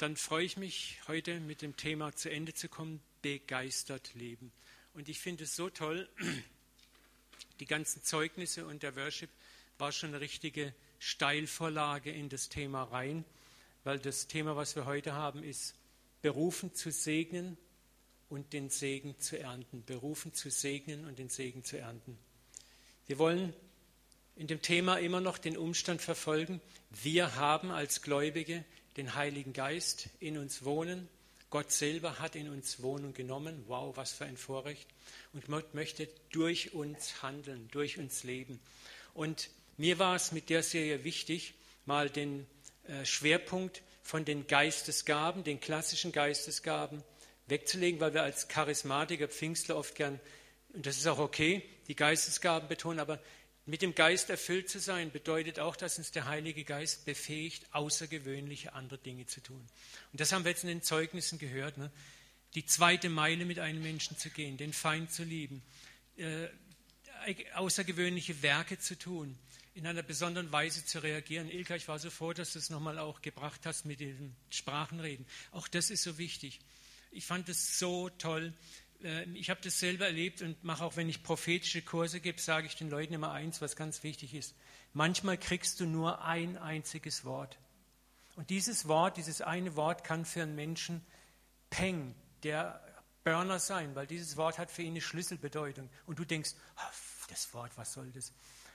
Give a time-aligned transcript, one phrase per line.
[0.00, 4.50] dann freue ich mich, heute mit dem Thema zu Ende zu kommen, begeistert leben.
[4.94, 6.08] Und ich finde es so toll,
[7.60, 9.28] die ganzen Zeugnisse und der Worship
[9.76, 13.26] war schon eine richtige Steilvorlage in das Thema rein,
[13.84, 15.74] weil das Thema, was wir heute haben, ist
[16.22, 17.58] berufen zu segnen
[18.30, 19.84] und den Segen zu ernten.
[19.84, 22.18] Berufen zu segnen und den Segen zu ernten.
[23.06, 23.52] Wir wollen
[24.36, 26.62] in dem Thema immer noch den Umstand verfolgen,
[27.02, 28.64] wir haben als Gläubige
[28.96, 31.08] den Heiligen Geist in uns wohnen.
[31.50, 33.64] Gott selber hat in uns Wohnung genommen.
[33.66, 34.88] Wow, was für ein Vorrecht.
[35.32, 38.60] Und Gott möchte durch uns handeln, durch uns leben.
[39.14, 41.54] Und mir war es mit der Serie wichtig,
[41.86, 42.46] mal den
[42.86, 47.02] äh, Schwerpunkt von den Geistesgaben, den klassischen Geistesgaben
[47.46, 50.20] wegzulegen, weil wir als Charismatiker, Pfingstler oft gern,
[50.72, 53.18] und das ist auch okay, die Geistesgaben betonen, aber
[53.66, 58.72] mit dem Geist erfüllt zu sein, bedeutet auch, dass uns der Heilige Geist befähigt, außergewöhnliche
[58.72, 59.64] andere Dinge zu tun.
[60.12, 61.78] Und das haben wir jetzt in den Zeugnissen gehört.
[61.78, 61.90] Ne?
[62.54, 65.62] Die zweite Meile mit einem Menschen zu gehen, den Feind zu lieben,
[66.16, 66.48] äh,
[67.54, 69.38] außergewöhnliche Werke zu tun,
[69.74, 71.48] in einer besonderen Weise zu reagieren.
[71.50, 75.26] Ilka, ich war so froh, dass du es nochmal auch gebracht hast mit dem Sprachenreden.
[75.52, 76.60] Auch das ist so wichtig.
[77.12, 78.52] Ich fand es so toll,
[79.34, 82.76] ich habe das selber erlebt und mache auch, wenn ich prophetische Kurse gebe, sage ich
[82.76, 84.54] den Leuten immer eins, was ganz wichtig ist.
[84.92, 87.58] Manchmal kriegst du nur ein einziges Wort.
[88.36, 91.04] Und dieses Wort, dieses eine Wort kann für einen Menschen
[91.70, 92.80] Peng, der
[93.24, 95.88] Burner sein, weil dieses Wort hat für ihn eine Schlüsselbedeutung.
[96.06, 96.54] Und du denkst,
[97.28, 98.32] das Wort, was soll das?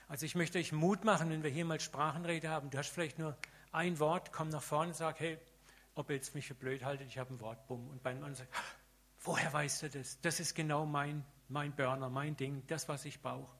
[0.08, 2.70] Also ich möchte euch Mut machen, wenn wir hier mal Sprachenrede haben.
[2.70, 3.36] Du hast vielleicht nur
[3.72, 5.38] ein Wort, komm nach vorne und sag, hey,
[5.94, 7.88] ob ihr jetzt mich für blöd haltet, ich habe ein Wort, bumm.
[7.88, 8.54] Und beim anderen sagt,
[9.26, 10.20] Woher weißt du das?
[10.22, 13.52] Das ist genau mein, mein Burner, mein Ding, das, was ich brauche.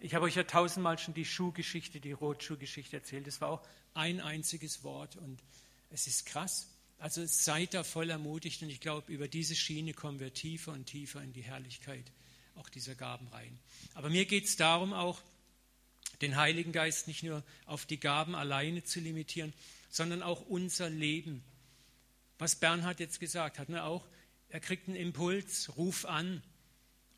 [0.00, 3.26] Ich habe euch ja tausendmal schon die Schuhgeschichte, die Rotschuhgeschichte erzählt.
[3.26, 5.42] Das war auch ein einziges Wort und
[5.90, 6.68] es ist krass.
[7.00, 10.86] Also seid da voll ermutigt und ich glaube, über diese Schiene kommen wir tiefer und
[10.86, 12.04] tiefer in die Herrlichkeit
[12.54, 13.58] auch dieser Gaben rein.
[13.94, 15.20] Aber mir geht es darum auch,
[16.22, 19.52] den Heiligen Geist nicht nur auf die Gaben alleine zu limitieren,
[19.90, 21.42] sondern auch unser Leben.
[22.38, 24.06] Was Bernhard jetzt gesagt hat, ne, auch
[24.48, 26.42] er kriegt einen Impuls, ruf an.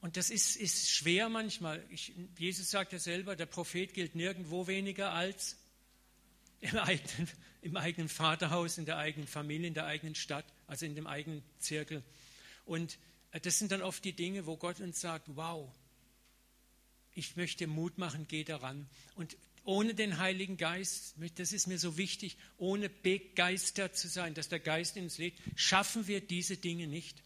[0.01, 1.85] Und das ist, ist schwer manchmal.
[1.91, 5.57] Ich, Jesus sagt ja selber, der Prophet gilt nirgendwo weniger als
[6.61, 7.29] im eigenen,
[7.63, 11.43] im eigenen Vaterhaus, in der eigenen Familie, in der eigenen Stadt, also in dem eigenen
[11.59, 12.03] Zirkel.
[12.65, 12.99] Und
[13.33, 15.71] äh, das sind dann oft die Dinge, wo Gott uns sagt, wow,
[17.15, 18.89] ich möchte Mut machen, geh daran.
[19.15, 24.49] Und ohne den Heiligen Geist, das ist mir so wichtig, ohne begeistert zu sein, dass
[24.49, 27.23] der Geist in uns lebt, schaffen wir diese Dinge nicht.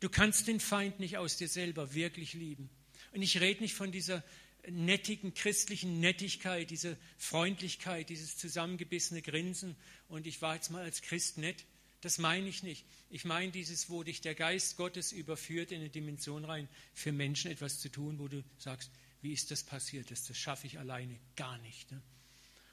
[0.00, 2.68] Du kannst den Feind nicht aus dir selber wirklich lieben.
[3.12, 4.22] Und ich rede nicht von dieser
[4.68, 9.76] nettigen christlichen Nettigkeit, dieser Freundlichkeit, dieses zusammengebissene Grinsen
[10.08, 11.64] und ich war jetzt mal als Christ nett.
[12.00, 12.84] Das meine ich nicht.
[13.10, 17.50] Ich meine dieses, wo dich der Geist Gottes überführt in eine Dimension rein, für Menschen
[17.50, 18.90] etwas zu tun, wo du sagst,
[19.22, 20.10] wie ist das passiert?
[20.10, 21.90] Das, das schaffe ich alleine gar nicht.
[21.90, 22.02] Ne?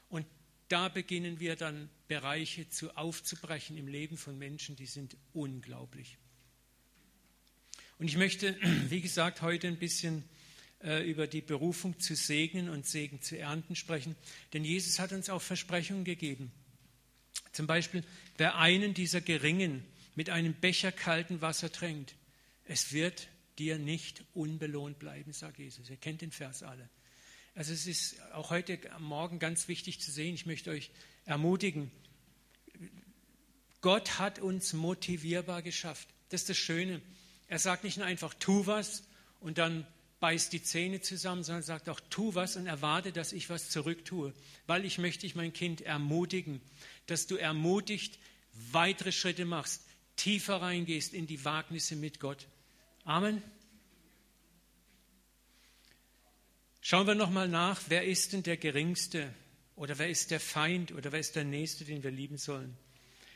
[0.08, 0.26] Und
[0.68, 6.18] da beginnen wir dann Bereiche zu aufzubrechen im Leben von Menschen, die sind unglaublich.
[7.98, 8.56] Und ich möchte,
[8.88, 10.24] wie gesagt, heute ein bisschen
[10.82, 14.16] äh, über die Berufung zu segnen und Segen zu ernten sprechen,
[14.52, 16.52] denn Jesus hat uns auch Versprechungen gegeben.
[17.52, 18.04] Zum Beispiel,
[18.38, 19.84] wer einen dieser Geringen
[20.14, 22.14] mit einem Becher kalten Wasser tränkt,
[22.64, 23.28] es wird
[23.58, 25.90] dir nicht unbelohnt bleiben, sagt Jesus.
[25.90, 26.88] Ihr kennt den Vers alle.
[27.54, 30.90] Also es ist auch heute Morgen ganz wichtig zu sehen, ich möchte euch
[31.24, 31.90] ermutigen,
[33.80, 36.08] Gott hat uns motivierbar geschafft.
[36.28, 37.00] Das ist das Schöne.
[37.48, 39.04] Er sagt nicht nur einfach, tu was
[39.40, 39.86] und dann
[40.20, 44.34] beißt die Zähne zusammen, sondern sagt auch, tu was und erwarte, dass ich was zurücktue.
[44.66, 46.60] Weil ich möchte ich mein Kind ermutigen,
[47.06, 48.18] dass du ermutigt
[48.70, 49.82] weitere Schritte machst,
[50.16, 52.46] tiefer reingehst in die Wagnisse mit Gott.
[53.04, 53.42] Amen.
[56.80, 59.32] Schauen wir nochmal nach, wer ist denn der Geringste
[59.76, 62.76] oder wer ist der Feind oder wer ist der Nächste, den wir lieben sollen?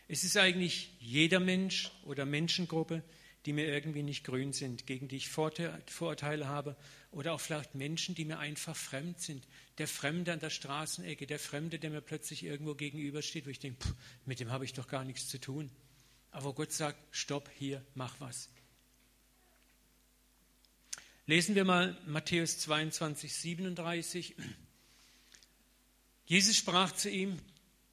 [0.07, 3.03] Es ist eigentlich jeder Mensch oder Menschengruppe,
[3.47, 6.77] die mir irgendwie nicht grün sind, gegen die ich Vorurteile habe
[7.11, 9.47] oder auch vielleicht Menschen, die mir einfach fremd sind.
[9.79, 13.85] Der Fremde an der Straßenecke, der Fremde, der mir plötzlich irgendwo gegenübersteht, wo ich denke,
[13.85, 13.95] pff,
[14.27, 15.71] mit dem habe ich doch gar nichts zu tun.
[16.31, 18.51] Aber Gott sagt, stopp hier, mach was.
[21.27, 24.35] Lesen wir mal Matthäus 22, 37.
[26.27, 27.39] Jesus sprach zu ihm,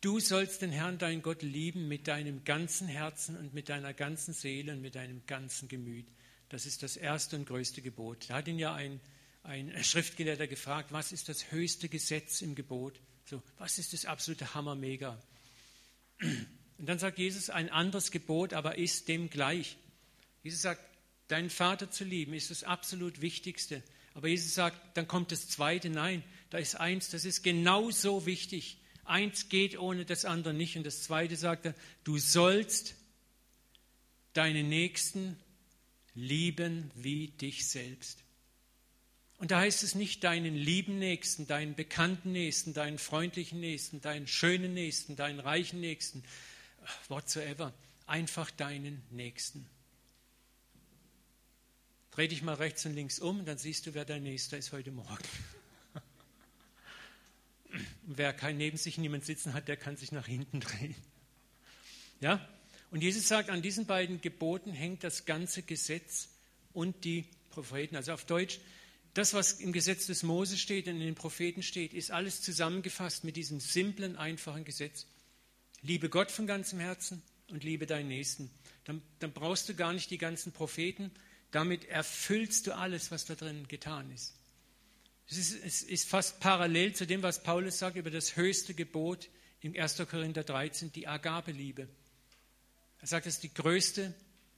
[0.02, 4.34] du sollst den Herrn, deinen Gott, lieben mit deinem ganzen Herzen und mit deiner ganzen
[4.34, 6.08] Seele und mit deinem ganzen Gemüt.
[6.50, 8.30] Das ist das erste und größte Gebot.
[8.30, 9.00] Da hat ihn ja ein,
[9.44, 13.00] ein Schriftgelehrter gefragt, was ist das höchste Gesetz im Gebot?
[13.24, 15.18] So, was ist das absolute Hammer-Mega?
[16.20, 19.78] Und dann sagt Jesus, ein anderes Gebot aber ist dem gleich.
[20.44, 20.91] Jesus sagt,
[21.32, 23.84] deinen Vater zu lieben ist das absolut Wichtigste.
[24.14, 25.90] Aber Jesus sagt, dann kommt das Zweite.
[25.90, 28.78] Nein, da ist eins, das ist genauso wichtig.
[29.06, 30.78] Eins geht ohne das andere nicht.
[30.78, 32.96] Und das Zweite sagt er, du sollst
[34.34, 35.38] deine Nächsten
[36.14, 38.24] lieben wie dich selbst.
[39.38, 44.28] Und da heißt es nicht deinen lieben Nächsten, deinen bekannten Nächsten, deinen freundlichen Nächsten, deinen
[44.28, 46.24] schönen Nächsten, deinen reichen Nächsten,
[47.08, 47.74] whatsoever,
[48.06, 49.68] einfach deinen Nächsten.
[52.22, 54.92] Dreh dich mal rechts und links um, dann siehst du, wer dein Nächster ist heute
[54.92, 55.24] Morgen.
[58.04, 60.94] wer kein neben sich niemand sitzen hat, der kann sich nach hinten drehen.
[62.20, 62.48] Ja?
[62.92, 66.30] Und Jesus sagt, an diesen beiden Geboten hängt das ganze Gesetz
[66.74, 67.96] und die Propheten.
[67.96, 68.60] Also auf Deutsch,
[69.16, 73.24] das, was im Gesetz des Moses steht und in den Propheten steht, ist alles zusammengefasst
[73.24, 75.08] mit diesem simplen, einfachen Gesetz.
[75.82, 78.52] Liebe Gott von ganzem Herzen und liebe deinen Nächsten.
[78.84, 81.10] Dann, dann brauchst du gar nicht die ganzen Propheten.
[81.52, 84.36] Damit erfüllst du alles, was da drin getan ist.
[85.28, 89.30] Es ist, es ist fast parallel zu dem, was Paulus sagt über das höchste Gebot
[89.62, 89.98] im 1.
[90.10, 91.88] Korinther 13, die Agabeliebe.
[93.00, 94.14] Er sagt, es ist die größte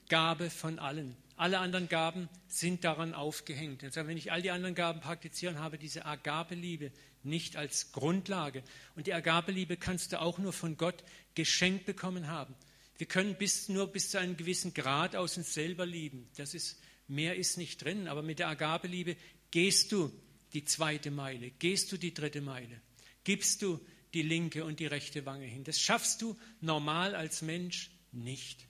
[0.09, 1.15] Gabe von allen.
[1.35, 3.83] Alle anderen Gaben sind daran aufgehängt.
[3.83, 6.91] Also wenn ich all die anderen Gaben praktiziere, habe diese Agabeliebe
[7.23, 8.63] nicht als Grundlage.
[8.95, 11.03] Und die Agabeliebe kannst du auch nur von Gott
[11.35, 12.53] geschenkt bekommen haben.
[12.97, 16.29] Wir können bis, nur bis zu einem gewissen Grad aus uns selber lieben.
[16.37, 18.07] Das ist, mehr ist nicht drin.
[18.07, 19.15] Aber mit der Agabeliebe
[19.51, 20.11] gehst du
[20.53, 22.81] die zweite Meile, gehst du die dritte Meile,
[23.23, 23.79] gibst du
[24.13, 25.63] die linke und die rechte Wange hin.
[25.63, 28.67] Das schaffst du normal als Mensch nicht.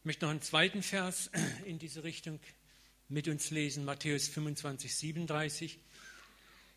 [0.00, 1.30] Ich möchte noch einen zweiten Vers
[1.64, 2.40] in diese Richtung
[3.08, 5.78] mit uns lesen, Matthäus 25, 37.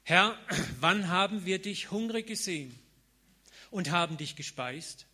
[0.03, 0.37] Herr,
[0.79, 2.77] wann haben wir dich hungrig gesehen
[3.71, 5.07] und haben dich gespeist?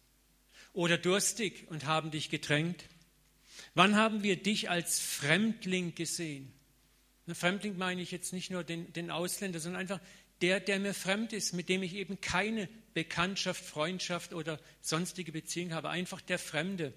[0.74, 2.84] Oder durstig und haben dich getränkt?
[3.76, 6.54] Wann haben wir dich als Fremdling gesehen?
[7.34, 10.00] Fremdling meine ich jetzt nicht nur den, den Ausländer, sondern einfach
[10.42, 15.74] der, der mir fremd ist, mit dem ich eben keine Bekanntschaft, Freundschaft oder sonstige Beziehung
[15.74, 15.90] habe.
[15.90, 16.94] Einfach der Fremde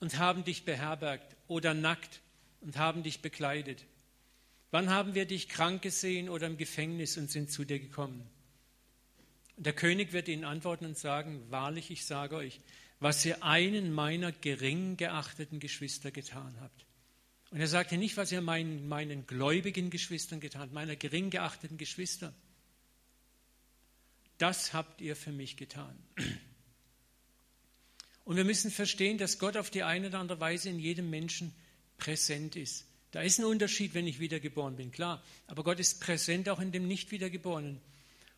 [0.00, 2.20] und haben dich beherbergt oder nackt
[2.60, 3.86] und haben dich bekleidet?
[4.70, 8.28] Wann haben wir dich krank gesehen oder im Gefängnis und sind zu dir gekommen?
[9.56, 12.60] Und der König wird ihnen antworten und sagen, wahrlich, ich sage euch,
[13.04, 16.86] was ihr einen meiner gering geachteten Geschwister getan habt.
[17.50, 21.76] Und er sagte nicht, was ihr meinen, meinen gläubigen Geschwistern getan habt, meiner gering geachteten
[21.76, 22.32] Geschwister.
[24.38, 25.94] Das habt ihr für mich getan.
[28.24, 31.54] Und wir müssen verstehen, dass Gott auf die eine oder andere Weise in jedem Menschen
[31.98, 32.86] präsent ist.
[33.10, 35.22] Da ist ein Unterschied, wenn ich wiedergeboren bin, klar.
[35.46, 37.82] Aber Gott ist präsent auch in dem Nicht-Wiedergeborenen.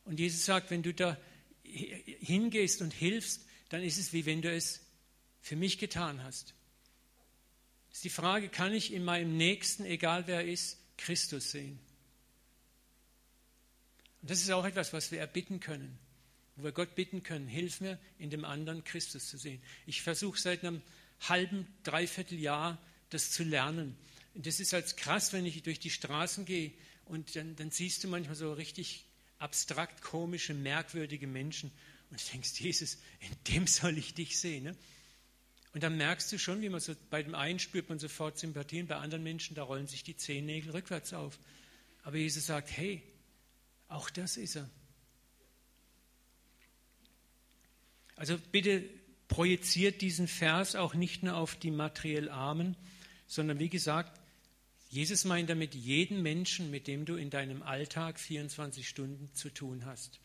[0.04, 1.16] Und Jesus sagt, wenn du da
[1.62, 4.80] hingehst und hilfst, dann ist es wie wenn du es
[5.40, 6.54] für mich getan hast.
[7.92, 11.78] ist die Frage, kann ich in meinem Nächsten, egal wer er ist, Christus sehen?
[14.22, 15.98] Und das ist auch etwas, was wir erbitten können
[16.56, 19.62] wo wir Gott bitten können, hilf mir, in dem anderen Christus zu sehen.
[19.86, 20.82] Ich versuche seit einem
[21.20, 22.78] halben, dreiviertel Jahr
[23.10, 23.96] das zu lernen.
[24.34, 26.72] Und das ist als krass, wenn ich durch die Straßen gehe
[27.04, 29.04] und dann, dann siehst du manchmal so richtig
[29.38, 31.70] abstrakt komische, merkwürdige Menschen
[32.10, 34.64] und du denkst, Jesus, in dem soll ich dich sehen.
[34.64, 34.76] Ne?
[35.72, 38.86] Und dann merkst du schon, wie man so bei dem einen spürt man sofort Sympathien,
[38.86, 41.38] bei anderen Menschen, da rollen sich die Zehennägel rückwärts auf.
[42.02, 43.02] Aber Jesus sagt, hey,
[43.88, 44.70] auch das ist er.
[48.14, 48.88] Also bitte
[49.28, 52.76] projiziert diesen Vers auch nicht nur auf die materiell Armen,
[53.26, 54.18] sondern wie gesagt,
[54.88, 59.84] Jesus meint damit jeden Menschen, mit dem du in deinem Alltag 24 Stunden zu tun
[59.84, 60.20] hast.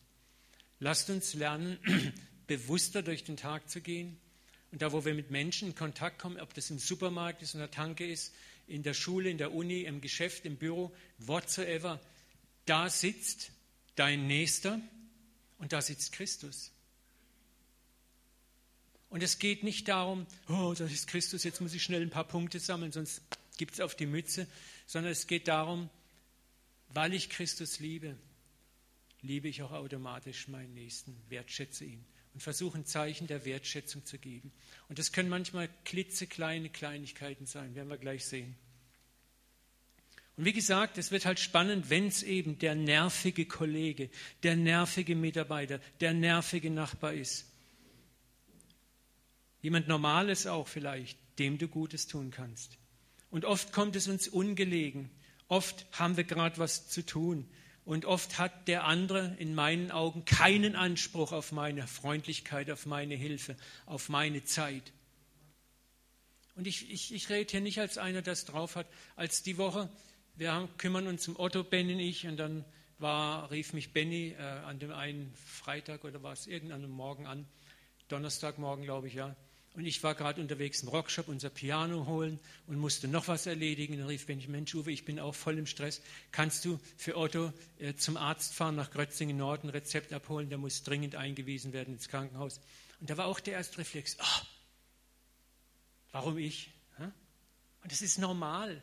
[0.82, 1.78] Lasst uns lernen,
[2.48, 4.18] bewusster durch den Tag zu gehen.
[4.72, 7.60] Und da, wo wir mit Menschen in Kontakt kommen, ob das im Supermarkt ist, in
[7.60, 8.34] der Tanke ist,
[8.66, 12.00] in der Schule, in der Uni, im Geschäft, im Büro, whatsoever,
[12.66, 13.52] da sitzt
[13.94, 14.80] dein Nächster
[15.58, 16.72] und da sitzt Christus.
[19.08, 22.26] Und es geht nicht darum, oh, das ist Christus, jetzt muss ich schnell ein paar
[22.26, 23.22] Punkte sammeln, sonst
[23.56, 24.48] gibt es auf die Mütze,
[24.88, 25.90] sondern es geht darum,
[26.88, 28.16] weil ich Christus liebe,
[29.22, 34.18] liebe ich auch automatisch meinen Nächsten, wertschätze ihn und versuche ein Zeichen der Wertschätzung zu
[34.18, 34.52] geben.
[34.88, 38.56] Und das können manchmal klitzekleine Kleinigkeiten sein, werden wir gleich sehen.
[40.36, 44.08] Und wie gesagt, es wird halt spannend, wenn es eben der nervige Kollege,
[44.42, 47.46] der nervige Mitarbeiter, der nervige Nachbar ist.
[49.60, 52.78] Jemand Normales auch vielleicht, dem du Gutes tun kannst.
[53.30, 55.10] Und oft kommt es uns ungelegen.
[55.48, 57.48] Oft haben wir gerade was zu tun.
[57.84, 63.16] Und oft hat der andere in meinen Augen keinen Anspruch auf meine Freundlichkeit, auf meine
[63.16, 64.92] Hilfe, auf meine Zeit.
[66.54, 68.86] Und ich, ich, ich rede hier nicht als einer, der es drauf hat.
[69.16, 69.88] Als die Woche,
[70.36, 72.64] wir haben, kümmern uns um Otto, Ben und ich, und dann
[72.98, 77.46] war, rief mich Benny äh, an dem einen Freitag oder war es irgendeinem Morgen an,
[78.08, 79.34] Donnerstagmorgen, glaube ich, ja.
[79.74, 83.96] Und ich war gerade unterwegs im Rockshop unser Piano holen und musste noch was erledigen.
[83.96, 86.02] Dann rief Benny, Mensch, Uwe, ich bin auch voll im Stress.
[86.30, 90.50] Kannst du für Otto äh, zum Arzt fahren nach Grötzingen Norden, Rezept abholen?
[90.50, 92.60] Der muss dringend eingewiesen werden ins Krankenhaus.
[93.00, 94.46] Und da war auch der erste Reflex, oh,
[96.12, 96.70] warum ich?
[97.82, 98.82] Und das ist normal.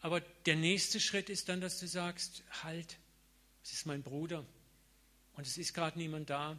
[0.00, 2.98] Aber der nächste Schritt ist dann, dass du sagst, halt,
[3.62, 4.44] es ist mein Bruder
[5.34, 6.58] und es ist gerade niemand da.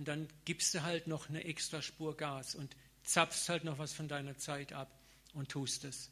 [0.00, 3.92] Und dann gibst du halt noch eine extra Spur Gas und zapfst halt noch was
[3.92, 4.90] von deiner Zeit ab
[5.34, 6.10] und tust es.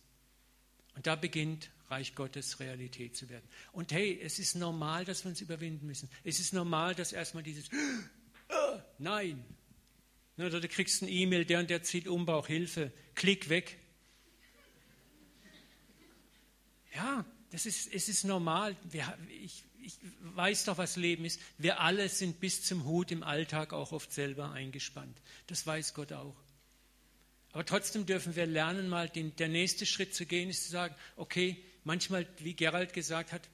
[0.95, 3.49] Und da beginnt Reich Gottes Realität zu werden.
[3.73, 6.11] Und hey, es ist normal, dass wir uns überwinden müssen.
[6.23, 7.71] Es ist normal, dass erstmal dieses
[8.99, 9.43] Nein.
[10.37, 12.93] Oder du kriegst ein E-Mail, der und der zieht um, braucht Hilfe.
[13.15, 13.79] Klick weg.
[16.95, 18.77] Ja, das ist, es ist normal.
[18.85, 21.41] Wir, ich, ich weiß doch, was Leben ist.
[21.57, 25.17] Wir alle sind bis zum Hut im Alltag auch oft selber eingespannt.
[25.47, 26.37] Das weiß Gott auch.
[27.53, 30.95] Aber trotzdem dürfen wir lernen, mal den, der nächste Schritt zu gehen, ist zu sagen,
[31.17, 33.49] okay, manchmal, wie Gerald gesagt hat,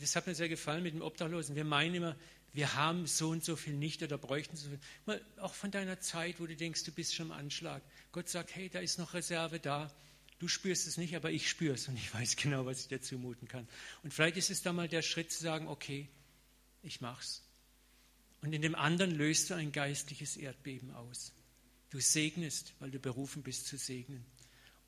[0.00, 2.16] das hat mir sehr gefallen mit dem Obdachlosen, wir meinen immer,
[2.52, 4.80] wir haben so und so viel nicht oder bräuchten so viel.
[5.06, 7.82] Mal auch von deiner Zeit, wo du denkst, du bist schon am Anschlag.
[8.10, 9.92] Gott sagt, hey, da ist noch Reserve da.
[10.42, 13.00] Du spürst es nicht, aber ich spüre es und ich weiß genau, was ich dir
[13.00, 13.68] zumuten kann.
[14.02, 16.08] Und vielleicht ist es da mal der Schritt zu sagen, okay,
[16.82, 17.44] ich mach's.
[18.40, 21.32] Und in dem anderen löst du ein geistliches Erdbeben aus.
[21.90, 24.24] Du segnest, weil du berufen bist zu segnen.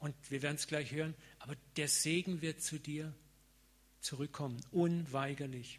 [0.00, 3.14] Und wir werden es gleich hören, aber der Segen wird zu dir
[4.00, 5.78] zurückkommen, unweigerlich.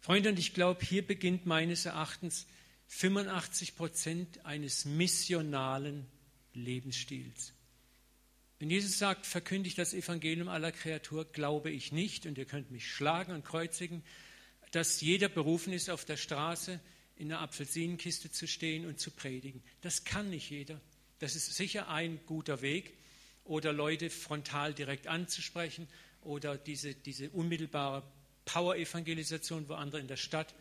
[0.00, 2.48] Freunde, und ich glaube, hier beginnt meines Erachtens
[2.88, 6.08] 85 Prozent eines missionalen
[6.54, 7.52] Lebensstils.
[8.58, 12.90] Wenn Jesus sagt, verkündigt das Evangelium aller Kreatur, glaube ich nicht, und ihr könnt mich
[12.90, 14.02] schlagen und kreuzigen,
[14.72, 16.80] dass jeder berufen ist, auf der Straße
[17.16, 19.62] in einer Apfelsinenkiste zu stehen und zu predigen.
[19.80, 20.80] Das kann nicht jeder.
[21.20, 22.94] Das ist sicher ein guter Weg,
[23.44, 25.86] oder Leute frontal direkt anzusprechen,
[26.22, 28.02] oder diese, diese unmittelbare
[28.44, 30.52] Power-Evangelisation, wo andere in der Stadt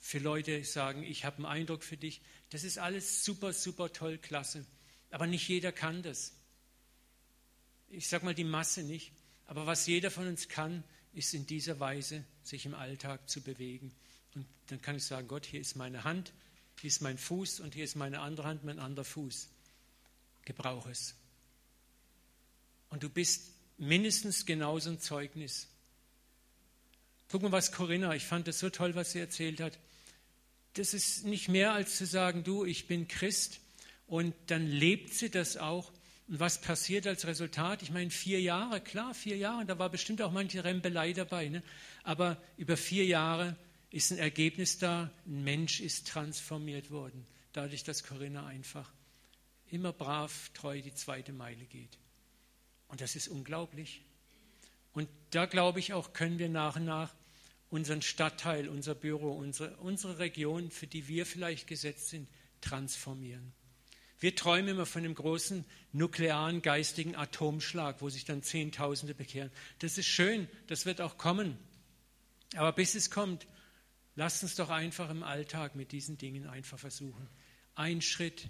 [0.00, 2.20] für Leute sagen, ich habe einen Eindruck für dich.
[2.50, 4.66] Das ist alles super, super toll, klasse.
[5.10, 6.32] Aber nicht jeder kann das
[7.96, 9.12] ich sage mal die Masse nicht,
[9.46, 13.92] aber was jeder von uns kann, ist in dieser Weise sich im Alltag zu bewegen.
[14.34, 16.32] Und dann kann ich sagen, Gott, hier ist meine Hand,
[16.80, 19.48] hier ist mein Fuß und hier ist meine andere Hand, mein anderer Fuß.
[20.44, 21.14] Gebrauch es.
[22.90, 25.68] Und du bist mindestens genauso ein Zeugnis.
[27.30, 29.78] Guck mal, was Corinna, ich fand das so toll, was sie erzählt hat.
[30.74, 33.60] Das ist nicht mehr als zu sagen, du, ich bin Christ
[34.06, 35.92] und dann lebt sie das auch
[36.26, 37.82] und was passiert als Resultat?
[37.82, 41.48] Ich meine, vier Jahre, klar, vier Jahre, da war bestimmt auch manche Rempelei dabei.
[41.48, 41.62] Ne?
[42.02, 43.56] Aber über vier Jahre
[43.90, 48.90] ist ein Ergebnis da, ein Mensch ist transformiert worden, dadurch, dass Corinna einfach
[49.70, 51.98] immer brav, treu die zweite Meile geht.
[52.88, 54.02] Und das ist unglaublich.
[54.94, 57.12] Und da glaube ich auch, können wir nach und nach
[57.70, 62.28] unseren Stadtteil, unser Büro, unsere, unsere Region, für die wir vielleicht gesetzt sind,
[62.60, 63.52] transformieren.
[64.20, 69.50] Wir träumen immer von einem großen nuklearen geistigen Atomschlag, wo sich dann Zehntausende bekehren.
[69.80, 71.58] Das ist schön, das wird auch kommen.
[72.56, 73.46] Aber bis es kommt,
[74.14, 77.28] lasst uns doch einfach im Alltag mit diesen Dingen einfach versuchen.
[77.74, 78.48] Ein Schritt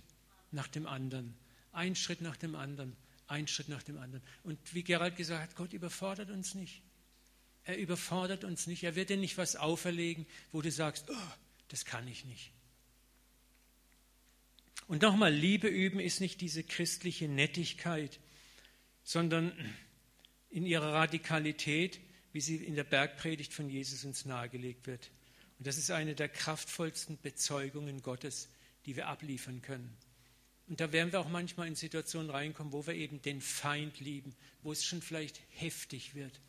[0.50, 1.35] nach dem anderen,
[1.73, 4.23] ein Schritt nach dem anderen, ein Schritt nach dem anderen.
[4.42, 6.83] Und wie Gerald gesagt hat, Gott überfordert uns nicht.
[7.64, 8.85] Er überfordert uns nicht.
[8.85, 11.33] Er wird dir nicht was auferlegen, wo du sagst, oh,
[11.68, 12.52] das kann ich nicht.
[14.86, 18.20] Und nochmal, Liebe üben ist nicht diese christliche Nettigkeit,
[19.02, 19.52] sondern
[20.50, 22.00] in ihrer Radikalität,
[22.32, 25.10] wie sie in der Bergpredigt von Jesus uns nahegelegt wird.
[25.58, 28.48] Und das ist eine der kraftvollsten Bezeugungen Gottes,
[28.86, 29.96] die wir abliefern können.
[30.66, 34.34] Und da werden wir auch manchmal in Situationen reinkommen, wo wir eben den Feind lieben,
[34.62, 36.40] wo es schon vielleicht heftig wird.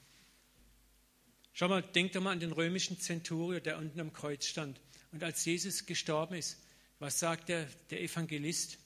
[1.54, 4.82] Schau mal, denk doch mal an den römischen Zenturier, der unten am Kreuz stand.
[5.12, 6.58] Und als Jesus gestorben ist,
[7.00, 8.78] was sagt der, der Evangelist?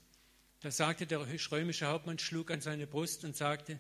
[0.62, 3.80] Da sagte der römische Hauptmann, schlug an seine Brust und sagte,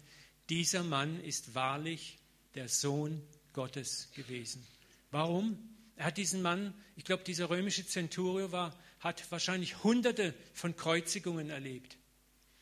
[0.49, 2.19] dieser Mann ist wahrlich
[2.55, 3.21] der Sohn
[3.53, 4.65] Gottes gewesen.
[5.11, 5.57] Warum?
[5.95, 11.49] Er hat diesen Mann, ich glaube, dieser römische Zenturier war, hat wahrscheinlich hunderte von Kreuzigungen
[11.49, 11.97] erlebt.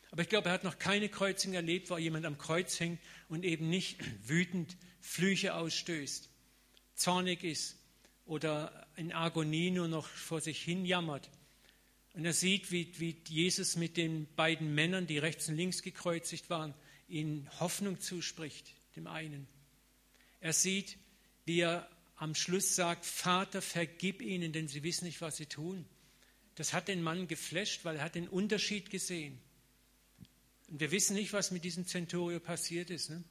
[0.09, 3.43] Aber ich glaube, er hat noch keine Kreuzigung erlebt, wo jemand am Kreuz hängt und
[3.43, 6.29] eben nicht wütend Flüche ausstößt,
[6.95, 7.77] zornig ist
[8.25, 11.29] oder in Agonie nur noch vor sich hin jammert.
[12.17, 16.49] Und er sieht, wie, wie Jesus mit den beiden Männern, die rechts und links gekreuzigt
[16.49, 16.73] waren,
[17.07, 19.47] ihnen Hoffnung zuspricht, dem einen.
[20.39, 20.97] Er sieht,
[21.45, 25.85] wie er am Schluss sagt, Vater, vergib ihnen, denn sie wissen nicht, was sie tun.
[26.55, 29.37] Das hat den Mann geflasht, weil er hat den Unterschied gesehen.
[30.69, 33.11] Und wir wissen nicht, was mit diesem Centurio passiert ist.
[33.11, 33.23] Ne?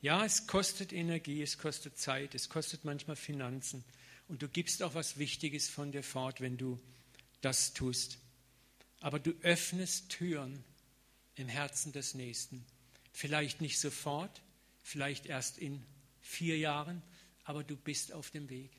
[0.00, 3.84] Ja, es kostet Energie, es kostet Zeit, es kostet manchmal Finanzen.
[4.28, 6.78] Und du gibst auch was Wichtiges von dir fort, wenn du
[7.40, 8.18] das tust.
[9.00, 10.64] Aber du öffnest Türen
[11.36, 12.64] im Herzen des Nächsten.
[13.12, 14.42] Vielleicht nicht sofort,
[14.82, 15.82] vielleicht erst in
[16.20, 17.02] vier Jahren,
[17.44, 18.70] aber du bist auf dem Weg.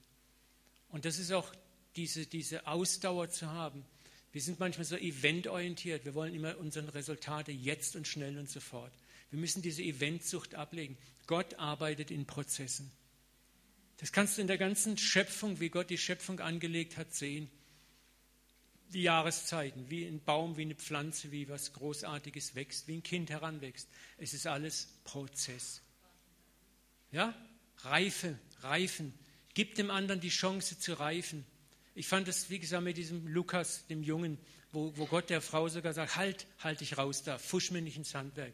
[0.89, 1.53] Und das ist auch
[1.95, 3.85] diese, diese Ausdauer zu haben.
[4.31, 6.05] Wir sind manchmal so eventorientiert.
[6.05, 8.93] Wir wollen immer unsere Resultate jetzt und schnell und sofort.
[9.29, 10.97] Wir müssen diese Eventsucht ablegen.
[11.25, 12.91] Gott arbeitet in Prozessen.
[13.97, 17.49] Das kannst du in der ganzen Schöpfung, wie Gott die Schöpfung angelegt hat, sehen.
[18.93, 23.29] Die Jahreszeiten, wie ein Baum, wie eine Pflanze, wie was Großartiges wächst, wie ein Kind
[23.29, 23.89] heranwächst.
[24.17, 25.81] Es ist alles Prozess.
[27.11, 27.35] Ja?
[27.79, 29.13] Reife, reifen.
[29.55, 31.43] Gib dem anderen die Chance zu reifen.
[31.95, 34.37] Ich fand das, wie gesagt, mit diesem Lukas, dem Jungen,
[34.71, 37.97] wo, wo Gott der Frau sogar sagt, halt, halt dich raus da, fusch mir nicht
[37.97, 38.53] ins Handwerk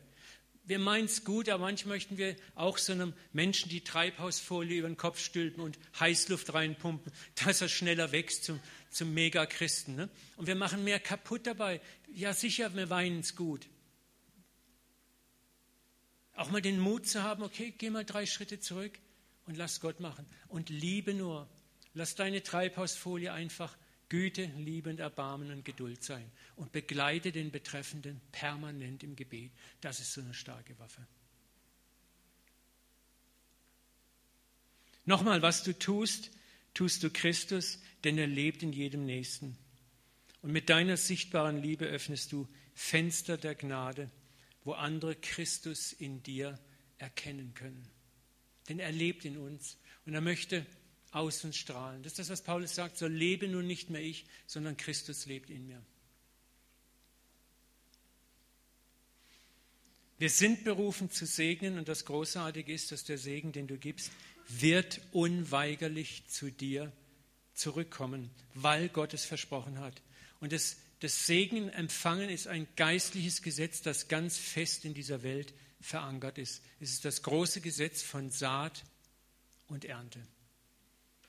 [0.65, 4.87] wir meinen es gut, aber manchmal möchten wir auch so einem Menschen die Treibhausfolie über
[4.87, 7.11] den Kopf stülpen und Heißluft reinpumpen,
[7.45, 9.95] dass er schneller wächst zum, zum Megachristen.
[9.95, 10.09] Ne?
[10.37, 11.81] Und wir machen mehr kaputt dabei.
[12.13, 13.67] Ja, sicher, wir weinen es gut.
[16.35, 18.97] Auch mal den Mut zu haben, okay, geh mal drei Schritte zurück
[19.45, 20.25] und lass Gott machen.
[20.47, 21.47] Und liebe nur.
[21.93, 23.77] Lass deine Treibhausfolie einfach
[24.13, 29.51] Güte, Liebe und Erbarmen und Geduld sein und begleite den Betreffenden permanent im Gebet.
[29.81, 31.03] Das ist so eine starke Waffe.
[35.05, 36.29] Nochmal, was du tust,
[36.75, 39.57] tust du Christus, denn er lebt in jedem Nächsten.
[40.43, 44.11] Und mit deiner sichtbaren Liebe öffnest du Fenster der Gnade,
[44.63, 46.59] wo andere Christus in dir
[46.99, 47.89] erkennen können.
[48.69, 50.67] Denn er lebt in uns und er möchte
[51.13, 52.03] aus uns strahlen.
[52.03, 55.49] Das ist das, was Paulus sagt, so lebe nun nicht mehr ich, sondern Christus lebt
[55.49, 55.81] in mir.
[60.17, 64.11] Wir sind berufen zu segnen und das Großartige ist, dass der Segen, den du gibst,
[64.47, 66.91] wird unweigerlich zu dir
[67.53, 70.01] zurückkommen, weil Gott es versprochen hat.
[70.39, 75.53] Und das, das Segen empfangen ist ein geistliches Gesetz, das ganz fest in dieser Welt
[75.81, 76.63] verankert ist.
[76.79, 78.83] Es ist das große Gesetz von Saat
[79.67, 80.19] und Ernte.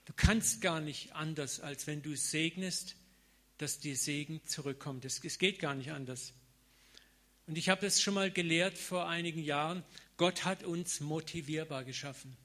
[0.04, 2.96] Du kannst gar nicht anders, als wenn du segnest,
[3.58, 5.04] dass dir Segen zurückkommt.
[5.04, 6.32] Es, es geht gar nicht anders.
[7.46, 9.84] Und ich habe das schon mal gelehrt vor einigen Jahren.
[10.16, 12.36] Gott hat uns motivierbar geschaffen.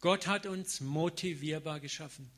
[0.00, 2.30] Gott hat uns motivierbar geschaffen.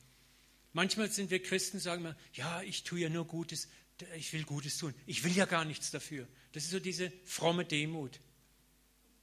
[0.73, 3.69] Manchmal sind wir Christen, sagen wir, ja, ich tue ja nur Gutes,
[4.17, 4.95] ich will Gutes tun.
[5.07, 6.29] Ich will ja gar nichts dafür.
[6.53, 8.21] Das ist so diese fromme Demut.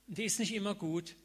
[0.08, 1.16] Und die ist nicht immer gut.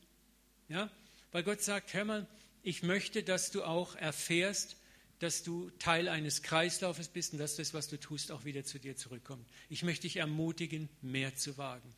[0.68, 0.90] Ja?
[1.32, 2.26] Weil Gott sagt, hör mal,
[2.62, 4.76] ich möchte, dass du auch erfährst,
[5.18, 8.78] dass du Teil eines Kreislaufes bist und dass das, was du tust, auch wieder zu
[8.78, 9.48] dir zurückkommt.
[9.68, 11.92] Ich möchte dich ermutigen, mehr zu wagen.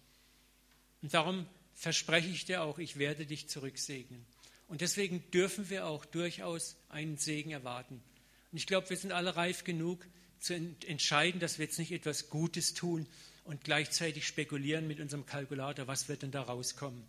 [1.03, 4.25] Und darum verspreche ich dir auch, ich werde dich zurücksegnen.
[4.68, 8.03] Und deswegen dürfen wir auch durchaus einen Segen erwarten.
[8.53, 10.07] Und ich glaube, wir sind alle reif genug
[10.38, 13.07] zu entscheiden, dass wir jetzt nicht etwas Gutes tun
[13.44, 17.03] und gleichzeitig spekulieren mit unserem Kalkulator, was wird denn da rauskommen.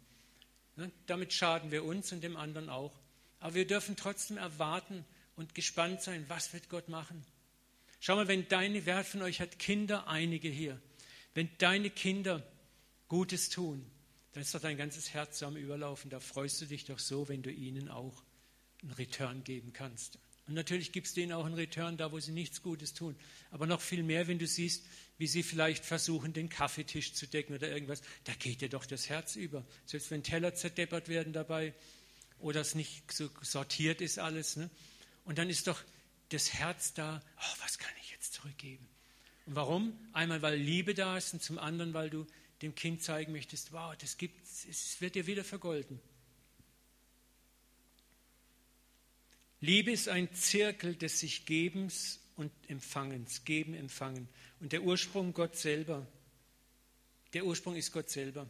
[0.75, 0.91] Ne?
[1.05, 2.99] Damit schaden wir uns und dem anderen auch.
[3.41, 5.03] Aber wir dürfen trotzdem erwarten
[5.35, 7.25] und gespannt sein, was wird Gott machen.
[7.99, 10.79] Schau mal, wenn deine, wer von euch hat Kinder, einige hier,
[11.33, 12.43] wenn deine Kinder
[13.09, 13.85] Gutes tun,
[14.33, 16.09] dann ist doch dein ganzes Herz am Überlaufen.
[16.09, 18.23] Da freust du dich doch so, wenn du ihnen auch
[18.81, 20.17] einen Return geben kannst.
[20.47, 23.15] Und natürlich gibst du ihnen auch einen Return da, wo sie nichts Gutes tun.
[23.51, 24.85] Aber noch viel mehr, wenn du siehst,
[25.17, 28.01] wie sie vielleicht versuchen, den Kaffeetisch zu decken oder irgendwas.
[28.23, 29.65] Da geht dir doch das Herz über.
[29.85, 31.73] Selbst wenn Teller zerdeppert werden dabei,
[32.41, 34.55] oder es nicht so sortiert ist alles.
[34.55, 34.69] Ne?
[35.25, 35.81] Und dann ist doch
[36.29, 38.87] das Herz da, oh, was kann ich jetzt zurückgeben?
[39.45, 39.97] Und warum?
[40.13, 42.25] Einmal, weil Liebe da ist und zum anderen, weil du
[42.61, 45.99] dem Kind zeigen möchtest, wow, das gibt, es wird dir wieder vergolden.
[49.59, 54.27] Liebe ist ein Zirkel des sich Gebens und Empfangens, Geben, Empfangen.
[54.59, 56.07] Und der Ursprung Gott selber,
[57.33, 58.49] der Ursprung ist Gott selber.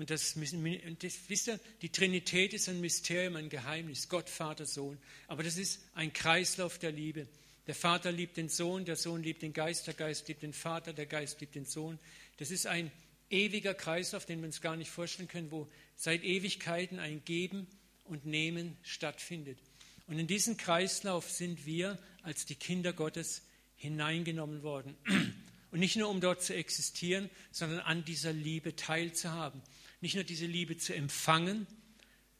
[0.00, 4.08] Und das, das, wisst ihr, die Trinität ist ein Mysterium, ein Geheimnis.
[4.08, 4.96] Gott, Vater, Sohn.
[5.28, 7.26] Aber das ist ein Kreislauf der Liebe.
[7.66, 10.94] Der Vater liebt den Sohn, der Sohn liebt den Geist, der Geist liebt den Vater,
[10.94, 11.98] der Geist liebt den Sohn.
[12.38, 12.90] Das ist ein
[13.28, 17.66] ewiger Kreislauf, den wir uns gar nicht vorstellen können, wo seit Ewigkeiten ein Geben
[18.04, 19.58] und Nehmen stattfindet.
[20.06, 23.42] Und in diesen Kreislauf sind wir als die Kinder Gottes
[23.76, 24.96] hineingenommen worden.
[25.70, 29.62] Und nicht nur, um dort zu existieren, sondern an dieser Liebe teilzuhaben.
[30.00, 31.66] Nicht nur diese Liebe zu empfangen,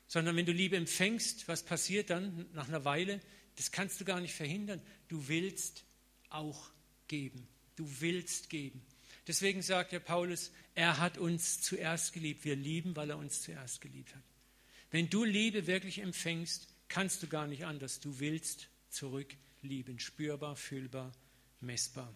[0.07, 3.21] sondern wenn du Liebe empfängst, was passiert dann nach einer Weile?
[3.57, 4.81] Das kannst du gar nicht verhindern.
[5.09, 5.85] Du willst
[6.31, 6.71] auch
[7.07, 7.47] geben.
[7.77, 8.83] Du willst geben.
[9.27, 12.45] Deswegen sagt der Paulus, er hat uns zuerst geliebt.
[12.45, 14.23] Wir lieben, weil er uns zuerst geliebt hat.
[14.91, 18.01] Wenn du Liebe wirklich empfängst, kannst du gar nicht anders.
[18.01, 21.13] Du willst zurücklieben, spürbar, fühlbar,
[21.61, 22.15] messbar.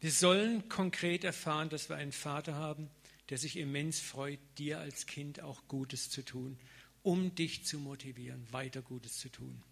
[0.00, 2.88] Wir sollen konkret erfahren, dass wir einen Vater haben,
[3.30, 6.58] der sich immens freut, dir als Kind auch Gutes zu tun,
[7.02, 9.62] um dich zu motivieren, weiter Gutes zu tun.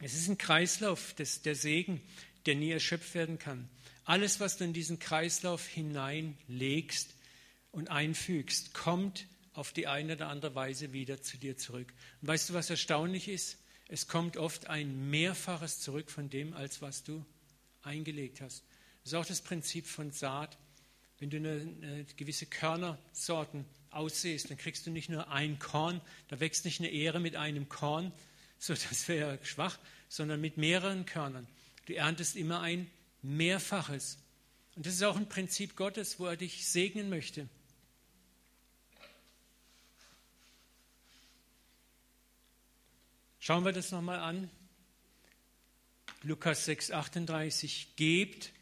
[0.00, 2.00] Es ist ein Kreislauf des, der Segen,
[2.46, 3.68] der nie erschöpft werden kann.
[4.04, 7.14] Alles, was du in diesen Kreislauf hineinlegst
[7.72, 11.92] und einfügst, kommt auf die eine oder andere Weise wieder zu dir zurück.
[12.20, 13.58] Und weißt du, was erstaunlich ist?
[13.88, 17.24] Es kommt oft ein Mehrfaches zurück von dem, als was du
[17.84, 18.64] eingelegt hast.
[19.02, 20.58] Das ist auch das Prinzip von Saat.
[21.18, 26.40] Wenn du eine, eine gewisse Körnersorten aussehst, dann kriegst du nicht nur ein Korn, da
[26.40, 28.12] wächst nicht eine Ehre mit einem Korn,
[28.58, 31.46] so das wäre schwach, sondern mit mehreren Körnern.
[31.86, 32.90] Du erntest immer ein
[33.22, 34.18] Mehrfaches.
[34.74, 37.48] Und das ist auch ein Prinzip Gottes, wo er dich segnen möchte.
[43.38, 44.50] Schauen wir das nochmal an.
[46.24, 47.96] Lukas 6, 38.
[47.96, 48.52] Gebt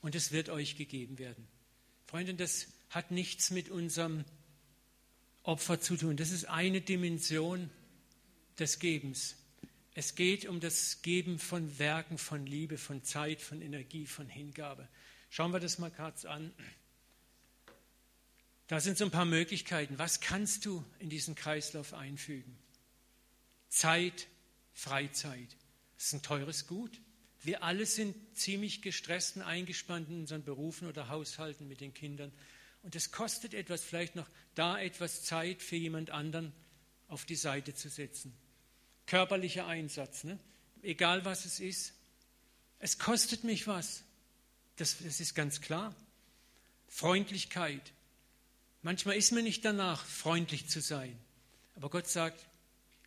[0.00, 1.46] und es wird euch gegeben werden.
[2.06, 4.24] Freunde, das hat nichts mit unserem
[5.44, 6.16] Opfer zu tun.
[6.16, 7.70] Das ist eine Dimension
[8.58, 9.36] des Gebens.
[9.94, 14.88] Es geht um das Geben von Werken, von Liebe, von Zeit, von Energie, von Hingabe.
[15.30, 16.52] Schauen wir das mal kurz an.
[18.66, 19.98] Da sind so ein paar Möglichkeiten.
[19.98, 22.58] Was kannst du in diesen Kreislauf einfügen?
[23.68, 24.26] Zeit,
[24.72, 25.56] Freizeit.
[26.04, 27.00] Das ist ein teures Gut.
[27.44, 32.30] Wir alle sind ziemlich gestresst und eingespannt in unseren Berufen oder Haushalten mit den Kindern.
[32.82, 36.52] Und es kostet etwas, vielleicht noch da etwas Zeit für jemand anderen
[37.08, 38.36] auf die Seite zu setzen.
[39.06, 40.38] Körperlicher Einsatz, ne?
[40.82, 41.94] egal was es ist.
[42.80, 44.04] Es kostet mich was.
[44.76, 45.96] Das, das ist ganz klar.
[46.86, 47.94] Freundlichkeit.
[48.82, 51.18] Manchmal ist mir nicht danach, freundlich zu sein.
[51.76, 52.46] Aber Gott sagt,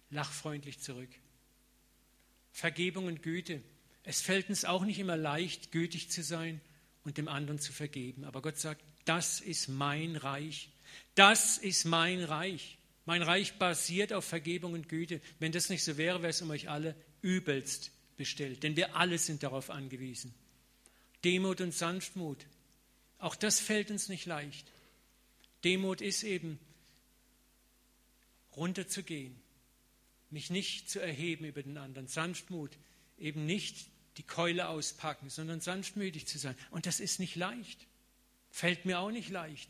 [0.09, 1.11] lach freundlich zurück.
[2.57, 3.61] Vergebung und Güte.
[4.03, 6.59] Es fällt uns auch nicht immer leicht, gütig zu sein
[7.03, 8.23] und dem anderen zu vergeben.
[8.23, 10.71] Aber Gott sagt, das ist mein Reich.
[11.13, 12.79] Das ist mein Reich.
[13.05, 15.21] Mein Reich basiert auf Vergebung und Güte.
[15.37, 18.63] Wenn das nicht so wäre, wäre es um euch alle übelst bestellt.
[18.63, 20.33] Denn wir alle sind darauf angewiesen.
[21.23, 22.43] Demut und Sanftmut.
[23.19, 24.65] Auch das fällt uns nicht leicht.
[25.63, 26.57] Demut ist eben
[28.55, 29.39] runterzugehen,
[30.29, 32.07] mich nicht zu erheben über den anderen.
[32.07, 32.77] Sanftmut,
[33.17, 33.87] eben nicht
[34.17, 36.55] die Keule auspacken, sondern sanftmütig zu sein.
[36.71, 37.87] Und das ist nicht leicht.
[38.49, 39.69] Fällt mir auch nicht leicht.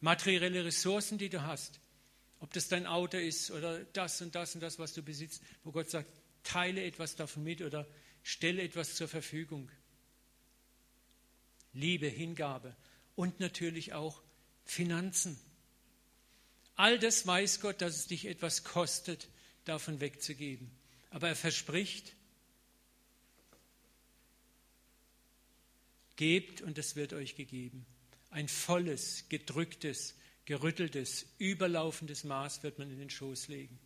[0.00, 1.78] Materielle Ressourcen, die du hast,
[2.40, 5.72] ob das dein Auto ist oder das und das und das, was du besitzt, wo
[5.72, 6.10] Gott sagt,
[6.42, 7.86] teile etwas davon mit oder
[8.22, 9.70] stelle etwas zur Verfügung.
[11.72, 12.74] Liebe, Hingabe
[13.14, 14.22] und natürlich auch
[14.64, 15.38] Finanzen.
[16.80, 19.28] All das weiß Gott, dass es dich etwas kostet,
[19.66, 20.70] davon wegzugeben.
[21.10, 22.14] Aber er verspricht,
[26.16, 27.84] gebt und es wird euch gegeben.
[28.30, 30.14] Ein volles, gedrücktes,
[30.46, 33.78] gerütteltes, überlaufendes Maß wird man in den Schoß legen.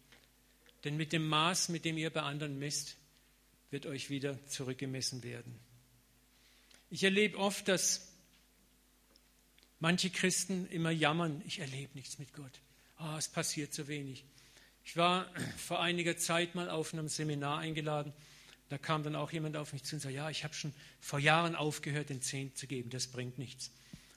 [0.84, 2.96] Denn mit dem Maß, mit dem ihr bei anderen misst,
[3.72, 5.58] wird euch wieder zurückgemessen werden.
[6.90, 8.12] Ich erlebe oft, dass
[9.80, 12.60] manche Christen immer jammern, ich erlebe nichts mit Gott
[13.00, 14.24] oh, es passiert so wenig.
[14.84, 15.26] Ich war
[15.56, 18.12] vor einiger Zeit mal auf einem Seminar eingeladen.
[18.68, 21.18] Da kam dann auch jemand auf mich zu und sagte, ja, ich habe schon vor
[21.18, 23.70] Jahren aufgehört, den Zehnt zu geben, das bringt nichts.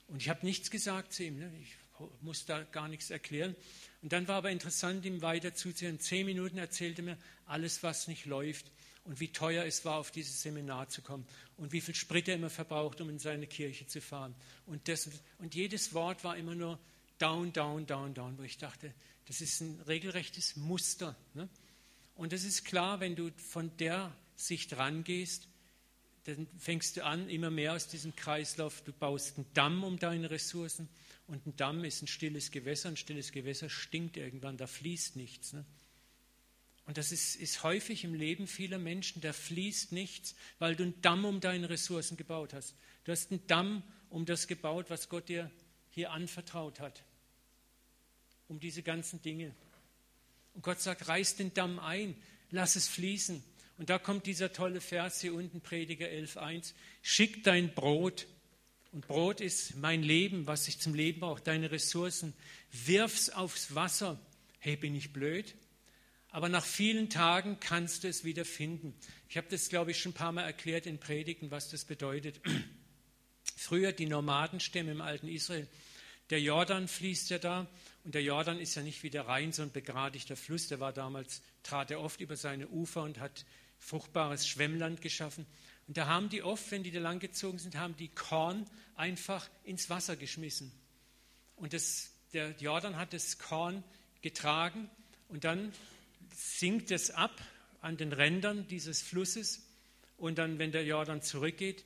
[0.08, 1.52] Und ich habe nichts gesagt zu ihm, ne?
[1.62, 1.76] ich
[2.22, 3.56] muss da gar nichts erklären.
[4.02, 6.00] Und dann war aber interessant, ihm weiter zuzuhören.
[6.00, 8.72] Zehn Minuten erzählte mir alles, was nicht läuft
[9.04, 12.36] und wie teuer es war, auf dieses Seminar zu kommen und wie viel Sprit er
[12.36, 14.36] immer verbraucht, um in seine Kirche zu fahren.
[14.66, 15.10] Und, das,
[15.40, 16.80] und jedes Wort war immer nur,
[17.17, 18.93] down, down, down, down, wo ich dachte,
[19.25, 21.15] das ist ein regelrechtes Muster.
[21.34, 21.49] Ne?
[22.15, 25.47] Und es ist klar, wenn du von der Sicht rangehst,
[26.23, 30.30] dann fängst du an, immer mehr aus diesem Kreislauf, du baust einen Damm um deine
[30.30, 30.89] Ressourcen
[31.27, 35.53] und ein Damm ist ein stilles Gewässer, ein stilles Gewässer stinkt irgendwann, da fließt nichts.
[35.53, 35.65] Ne?
[36.86, 41.01] Und das ist, ist häufig im Leben vieler Menschen, da fließt nichts, weil du einen
[41.01, 42.75] Damm um deine Ressourcen gebaut hast.
[43.03, 45.51] Du hast einen Damm um das gebaut, was Gott dir
[45.89, 47.03] hier anvertraut hat.
[48.48, 49.54] Um diese ganzen Dinge.
[50.54, 52.16] Und Gott sagt, reiß den Damm ein,
[52.50, 53.44] lass es fließen.
[53.78, 56.74] Und da kommt dieser tolle Vers hier unten, Prediger 11.1.
[57.02, 58.26] Schick dein Brot.
[58.92, 62.34] Und Brot ist mein Leben, was ich zum Leben brauche, deine Ressourcen.
[62.72, 64.20] Wirf's aufs Wasser.
[64.60, 65.54] Hey, bin ich blöd?
[66.32, 68.96] Aber nach vielen Tagen kannst du es wieder finden.
[69.30, 72.40] Ich habe das, glaube ich, schon ein paar Mal erklärt in Predigten, was das bedeutet.
[73.56, 75.68] Früher die Nomadenstämme im alten Israel.
[76.30, 77.68] Der Jordan fließt ja da
[78.08, 80.70] und der Jordan ist ja nicht wie der Rhein, so ein begradigter Fluss.
[80.70, 83.43] Der war damals, trat er oft über seine Ufer und hat
[83.80, 85.46] fruchtbares Schwemmland geschaffen.
[85.89, 88.65] Und da haben die oft, wenn die da lang gezogen sind, haben die Korn
[88.96, 90.72] einfach ins Wasser geschmissen.
[91.58, 93.84] Und das, der Jordan hat das Korn
[94.22, 94.89] getragen
[95.28, 95.74] und dann
[96.34, 97.41] sinkt es ab
[97.82, 99.67] an den Rändern dieses Flusses.
[100.15, 101.84] Und dann, wenn der Jordan zurückgeht,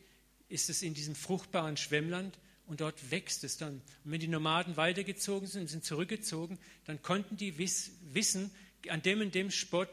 [0.50, 2.38] ist es in diesem fruchtbaren Schwemmland
[2.72, 3.82] und dort wächst es dann.
[4.06, 8.50] Und wenn die Nomaden weitergezogen sind, sind zurückgezogen, dann konnten die wiss, wissen,
[8.88, 9.88] an dem und dem Spot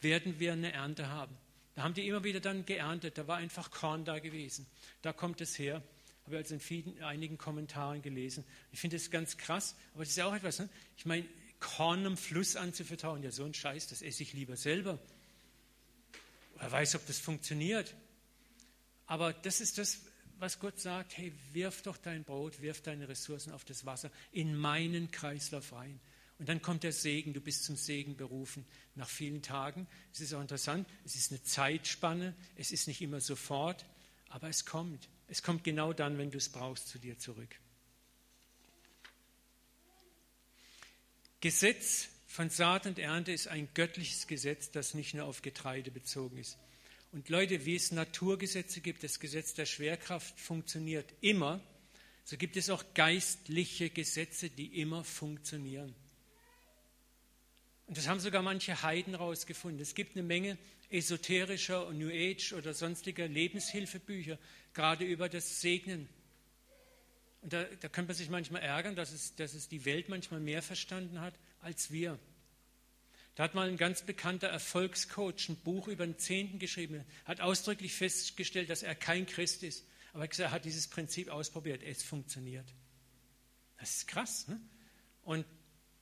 [0.00, 1.32] werden wir eine Ernte haben.
[1.76, 4.66] Da haben die immer wieder dann geerntet, da war einfach Korn da gewesen.
[5.00, 5.80] Da kommt es her.
[6.24, 8.42] Habe ich also in vielen, einigen Kommentaren gelesen.
[8.72, 10.58] Ich finde das ganz krass, aber das ist ja auch etwas.
[10.58, 10.68] Ne?
[10.96, 11.24] Ich meine,
[11.60, 14.98] Korn am Fluss anzuvertrauen, ja, so ein Scheiß, das esse ich lieber selber.
[16.58, 17.94] Wer weiß, ob das funktioniert.
[19.06, 20.00] Aber das ist das,
[20.38, 24.56] was Gott sagt, hey, wirf doch dein Brot, wirf deine Ressourcen auf das Wasser in
[24.56, 26.00] meinen Kreislauf rein.
[26.38, 28.66] Und dann kommt der Segen, du bist zum Segen berufen
[28.96, 29.86] nach vielen Tagen.
[30.12, 33.86] Es ist auch interessant, es ist eine Zeitspanne, es ist nicht immer sofort,
[34.28, 35.08] aber es kommt.
[35.28, 37.54] Es kommt genau dann, wenn du es brauchst, zu dir zurück.
[41.40, 46.38] Gesetz von Saat und Ernte ist ein göttliches Gesetz, das nicht nur auf Getreide bezogen
[46.38, 46.58] ist.
[47.14, 51.60] Und Leute, wie es Naturgesetze gibt, das Gesetz der Schwerkraft funktioniert immer,
[52.24, 55.94] so gibt es auch geistliche Gesetze, die immer funktionieren.
[57.86, 59.80] Und das haben sogar manche Heiden herausgefunden.
[59.80, 60.58] Es gibt eine Menge
[60.90, 64.36] esoterischer und New Age oder sonstiger Lebenshilfebücher,
[64.72, 66.08] gerade über das Segnen.
[67.42, 70.40] Und da, da könnte man sich manchmal ärgern, dass es, dass es die Welt manchmal
[70.40, 72.18] mehr verstanden hat als wir.
[73.34, 77.92] Da hat mal ein ganz bekannter Erfolgscoach ein Buch über den Zehnten geschrieben, hat ausdrücklich
[77.92, 79.84] festgestellt, dass er kein Christ ist.
[80.12, 81.82] Aber er hat dieses Prinzip ausprobiert.
[81.82, 82.66] Es funktioniert.
[83.78, 84.46] Das ist krass.
[84.46, 84.60] Ne?
[85.22, 85.44] Und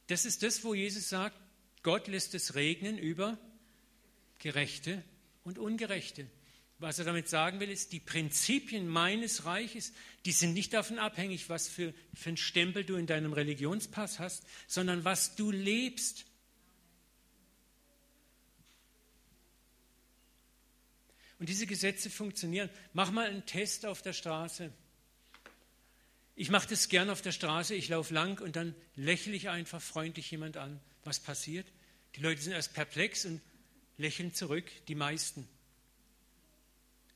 [0.09, 1.37] das ist das, wo Jesus sagt,
[1.83, 3.38] Gott lässt es regnen über
[4.38, 5.03] Gerechte
[5.42, 6.27] und Ungerechte.
[6.79, 9.92] Was er damit sagen will, ist, die Prinzipien meines Reiches,
[10.27, 14.45] die sind nicht davon abhängig, was für, für einen Stempel du in deinem Religionspass hast,
[14.66, 16.27] sondern was du lebst.
[21.42, 22.70] Und diese Gesetze funktionieren.
[22.92, 24.70] Mach mal einen Test auf der Straße.
[26.37, 29.83] Ich mache das gern auf der Straße, ich laufe lang und dann lächle ich einfach
[29.83, 30.78] freundlich jemand an.
[31.02, 31.66] Was passiert?
[32.14, 33.40] Die Leute sind erst perplex und
[33.98, 35.48] lächeln zurück, die meisten.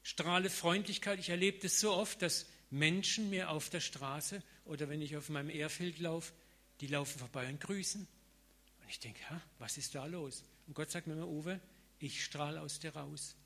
[0.02, 1.20] Strahle Freundlichkeit.
[1.20, 5.28] Ich erlebe das so oft, dass Menschen mir auf der Straße oder wenn ich auf
[5.28, 6.32] meinem Ehrfeld laufe,
[6.80, 8.00] die laufen vorbei und grüßen.
[8.00, 9.20] Und ich denke,
[9.60, 10.42] was ist da los?
[10.66, 11.60] Und Gott sagt mir immer, Uwe,
[12.00, 13.36] ich strahle aus dir raus.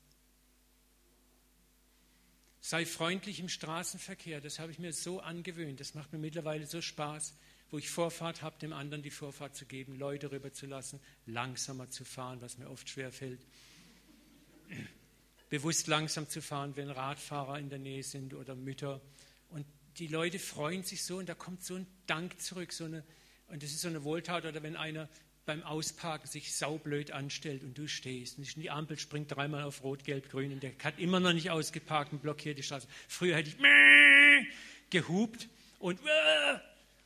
[2.63, 4.39] Sei freundlich im Straßenverkehr.
[4.39, 5.79] Das habe ich mir so angewöhnt.
[5.79, 7.33] Das macht mir mittlerweile so Spaß,
[7.71, 12.39] wo ich Vorfahrt habe, dem anderen die Vorfahrt zu geben, Leute rüberzulassen, langsamer zu fahren,
[12.39, 13.41] was mir oft schwer fällt.
[15.49, 19.01] Bewusst langsam zu fahren, wenn Radfahrer in der Nähe sind oder Mütter.
[19.49, 19.65] Und
[19.97, 22.73] die Leute freuen sich so und da kommt so ein Dank zurück.
[22.73, 23.03] So eine,
[23.47, 24.45] und das ist so eine Wohltat.
[24.45, 25.09] Oder wenn einer
[25.45, 30.03] beim Ausparken sich saublöd anstellt und du stehst und die Ampel springt dreimal auf Rot,
[30.03, 32.87] Gelb, Grün und der hat immer noch nicht ausgeparkt und blockiert die Straße.
[33.07, 33.57] Früher hätte ich
[34.89, 35.49] gehupt
[35.79, 35.99] und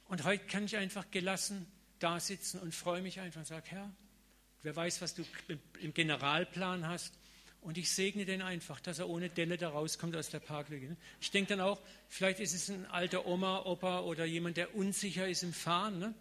[0.07, 1.65] und heute kann ich einfach gelassen
[1.99, 3.91] da sitzen und freue mich einfach und sage, Herr,
[4.61, 5.23] wer weiß, was du
[5.81, 7.13] im Generalplan hast
[7.61, 10.95] und ich segne den einfach, dass er ohne Delle da rauskommt aus der Parklücke.
[11.19, 15.27] Ich denke dann auch, vielleicht ist es ein alter Oma, Opa oder jemand, der unsicher
[15.27, 15.97] ist im Fahren.
[15.97, 16.13] Ne?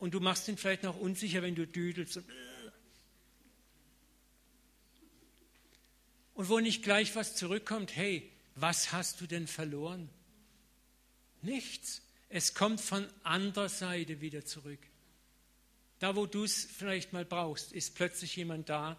[0.00, 2.16] Und du machst ihn vielleicht noch unsicher, wenn du düdelst.
[2.16, 2.26] Und,
[6.34, 10.10] und wo nicht gleich was zurückkommt, hey, was hast du denn verloren?
[11.42, 12.02] Nichts.
[12.28, 14.80] Es kommt von anderer Seite wieder zurück.
[16.00, 18.96] Da, wo du es vielleicht mal brauchst, ist plötzlich jemand da,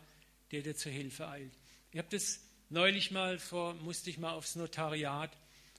[0.51, 1.51] der dir zur Hilfe eilt.
[1.91, 2.39] Ich habe das
[2.73, 5.29] Neulich mal vor, musste ich mal aufs Notariat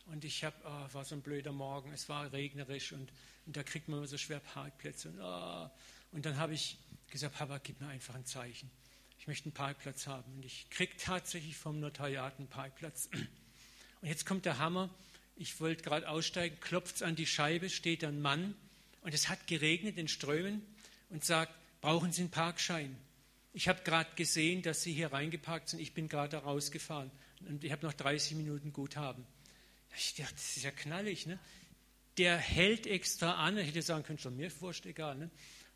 [0.08, 3.10] und ich hab, oh, war so ein blöder Morgen, es war regnerisch und,
[3.46, 5.08] und da kriegt man immer so schwer Parkplätze.
[5.08, 5.70] Und, oh,
[6.12, 6.78] und dann habe ich
[7.10, 8.70] gesagt, Papa, gib mir einfach ein Zeichen.
[9.18, 10.32] Ich möchte einen Parkplatz haben.
[10.34, 13.08] Und ich kriege tatsächlich vom Notariat einen Parkplatz.
[14.00, 14.90] Und jetzt kommt der Hammer.
[15.36, 18.54] Ich wollte gerade aussteigen, klopft an die Scheibe, steht ein Mann
[19.00, 20.62] und es hat geregnet in Strömen
[21.08, 22.96] und sagt, brauchen Sie einen Parkschein?
[23.52, 25.80] Ich habe gerade gesehen, dass Sie hier reingeparkt sind.
[25.80, 27.10] Ich bin gerade rausgefahren
[27.48, 29.24] und ich habe noch 30 Minuten Guthaben.
[29.96, 31.26] Ich dachte, das ist ja knallig.
[31.26, 31.38] Ne?
[32.18, 33.58] Der hält extra an.
[33.58, 35.16] Ich hätte sagen können, schon mir wurscht, egal.
[35.16, 35.30] Ne?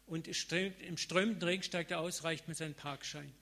[0.07, 3.33] Und im strömenden Regen steigt er aus, reicht mir seinen Parkschein.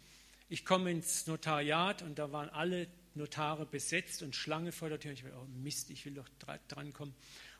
[0.48, 5.12] Ich komme ins Notariat und da waren alle Notare besetzt und Schlange vor der Tür.
[5.12, 6.28] Ich dachte, oh Mist, ich will doch
[6.68, 7.14] drankommen.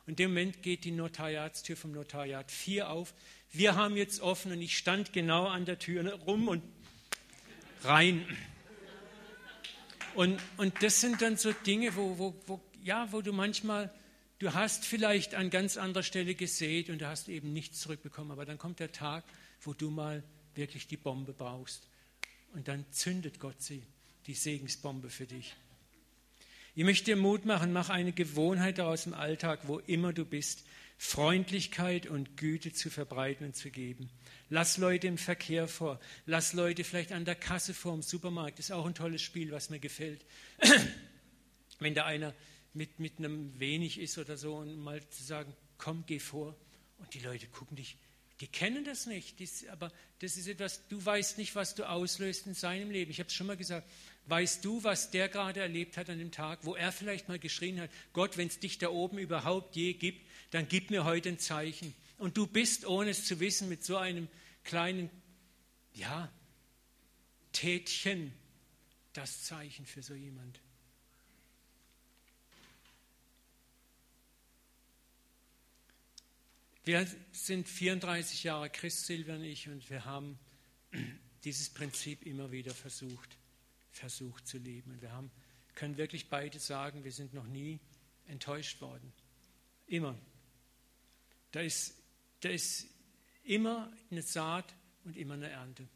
[0.05, 3.13] Und in dem Moment geht die Notariatstür vom Notariat 4 auf.
[3.51, 6.63] Wir haben jetzt offen und ich stand genau an der Tür rum und
[7.83, 8.25] rein.
[10.13, 13.93] Und, und das sind dann so Dinge, wo, wo, wo, ja, wo du manchmal,
[14.39, 18.31] du hast vielleicht an ganz anderer Stelle gesät und du hast eben nichts zurückbekommen.
[18.31, 19.23] Aber dann kommt der Tag,
[19.61, 20.23] wo du mal
[20.55, 21.87] wirklich die Bombe brauchst.
[22.53, 23.83] Und dann zündet Gott sie,
[24.27, 25.55] die Segensbombe für dich.
[26.77, 30.65] Ich möchte dir Mut machen, mach eine Gewohnheit daraus im Alltag, wo immer du bist,
[30.97, 34.09] Freundlichkeit und Güte zu verbreiten und zu geben.
[34.49, 38.59] Lass Leute im Verkehr vor, lass Leute vielleicht an der Kasse vor im Supermarkt.
[38.59, 40.25] Das ist auch ein tolles Spiel, was mir gefällt.
[41.79, 42.33] Wenn da einer
[42.75, 46.55] mit, mit einem wenig ist oder so und mal zu sagen, komm, geh vor.
[46.97, 47.97] Und die Leute gucken dich,
[48.41, 52.47] die kennen das nicht, das, aber das ist etwas, du weißt nicht, was du auslöst
[52.47, 53.11] in seinem Leben.
[53.11, 53.87] Ich habe es schon mal gesagt,
[54.27, 57.79] Weißt du, was der gerade erlebt hat an dem Tag, wo er vielleicht mal geschrien
[57.79, 61.37] hat, Gott, wenn es dich da oben überhaupt je gibt, dann gib mir heute ein
[61.37, 61.93] Zeichen.
[62.17, 64.27] Und du bist, ohne es zu wissen, mit so einem
[64.63, 65.11] kleinen,
[65.93, 66.31] ja,
[67.51, 68.33] Tätchen
[69.13, 70.59] das Zeichen für so jemand.
[76.85, 80.39] Wir sind 34 Jahre Christ, Silvia und ich, und wir haben
[81.43, 83.37] dieses Prinzip immer wieder versucht
[83.95, 84.91] versucht zu leben.
[84.91, 85.31] Und wir haben,
[85.73, 87.79] können wirklich beide sagen, wir sind noch nie
[88.27, 89.11] enttäuscht worden.
[89.87, 90.17] Immer.
[91.51, 91.95] Da ist,
[92.41, 92.87] da ist
[93.43, 94.73] immer eine Saat
[95.05, 95.87] und immer eine Ernte.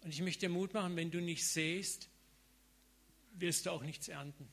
[0.00, 2.08] Und ich möchte dir Mut machen, wenn du nicht sähst,
[3.34, 4.48] wirst du auch nichts ernten.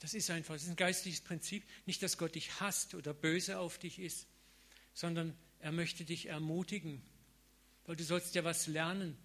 [0.00, 1.64] Das ist einfach, das ist ein geistliches Prinzip.
[1.86, 4.26] Nicht, dass Gott dich hasst oder böse auf dich ist,
[4.94, 7.02] sondern er möchte dich ermutigen,
[7.84, 9.16] weil du sollst ja was lernen.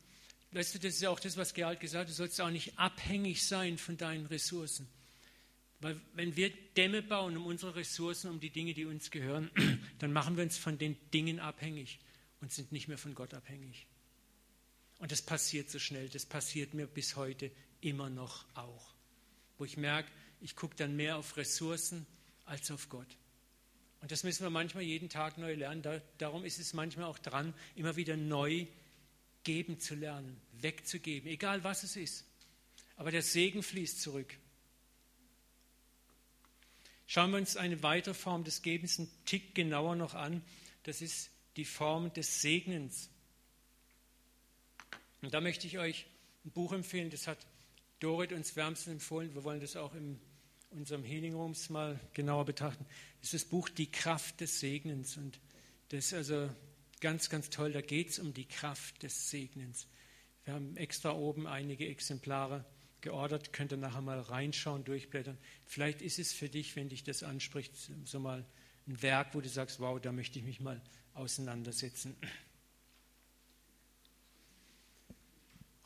[0.51, 2.77] Weißt du, das ist ja auch das, was Gerald gesagt hat, du sollst auch nicht
[2.79, 4.87] abhängig sein von deinen Ressourcen.
[5.81, 9.51] Weil wenn wir Dämme bauen um unsere Ressourcen, um die Dinge, die uns gehören,
[9.99, 11.99] dann machen wir uns von den Dingen abhängig
[12.41, 13.87] und sind nicht mehr von Gott abhängig.
[14.99, 17.51] Und das passiert so schnell, das passiert mir bis heute
[17.81, 18.93] immer noch auch.
[19.57, 20.09] Wo ich merke,
[20.41, 22.05] ich gucke dann mehr auf Ressourcen
[22.45, 23.17] als auf Gott.
[24.05, 25.81] Und das müssen wir manchmal jeden Tag neu lernen.
[26.19, 28.67] darum ist es manchmal auch dran, immer wieder neu
[29.43, 32.23] geben zu lernen, wegzugeben, egal was es ist.
[32.97, 34.37] Aber der Segen fließt zurück.
[37.07, 40.43] Schauen wir uns eine weitere Form des Gebens einen Tick genauer noch an.
[40.83, 43.09] Das ist die Form des Segnens.
[45.23, 46.05] Und da möchte ich euch
[46.45, 47.39] ein Buch empfehlen, das hat
[48.01, 49.33] Dorit uns wärmstens empfohlen.
[49.33, 50.19] Wir wollen das auch in
[50.75, 52.85] unserem Healing Rooms mal genauer betrachten.
[53.25, 55.17] Das ist das Buch Die Kraft des Segnens.
[55.17, 55.39] Und
[55.89, 56.49] das ist also
[57.01, 57.71] Ganz, ganz toll.
[57.71, 59.87] Da geht es um die Kraft des Segnens.
[60.43, 62.65] Wir haben extra oben einige Exemplare
[63.01, 63.53] geordert.
[63.53, 65.37] Könnt ihr nachher mal reinschauen, durchblättern.
[65.65, 67.73] Vielleicht ist es für dich, wenn dich das anspricht,
[68.05, 68.45] so mal
[68.87, 70.81] ein Werk, wo du sagst, wow, da möchte ich mich mal
[71.13, 72.15] auseinandersetzen.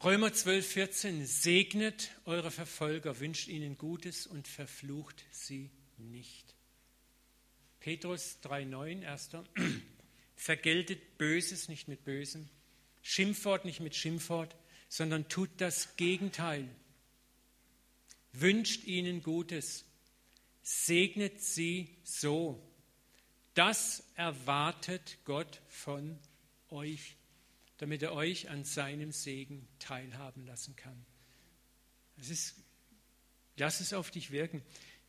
[0.03, 1.25] Römer 12, 14.
[1.25, 6.58] Segnet eure Verfolger, wünscht ihnen Gutes und verflucht sie nicht.
[7.79, 9.43] Petrus 3, 9, erster.
[10.35, 12.47] Vergeltet Böses nicht mit Bösem,
[13.01, 14.55] Schimpfwort nicht mit Schimpfwort,
[14.87, 16.67] sondern tut das Gegenteil.
[18.31, 19.85] Wünscht ihnen Gutes,
[20.61, 22.61] segnet sie so.
[23.53, 26.17] Das erwartet Gott von
[26.69, 27.15] euch,
[27.77, 31.05] damit er euch an seinem Segen teilhaben lassen kann.
[32.17, 32.55] Es ist,
[33.57, 34.61] lass es auf dich wirken.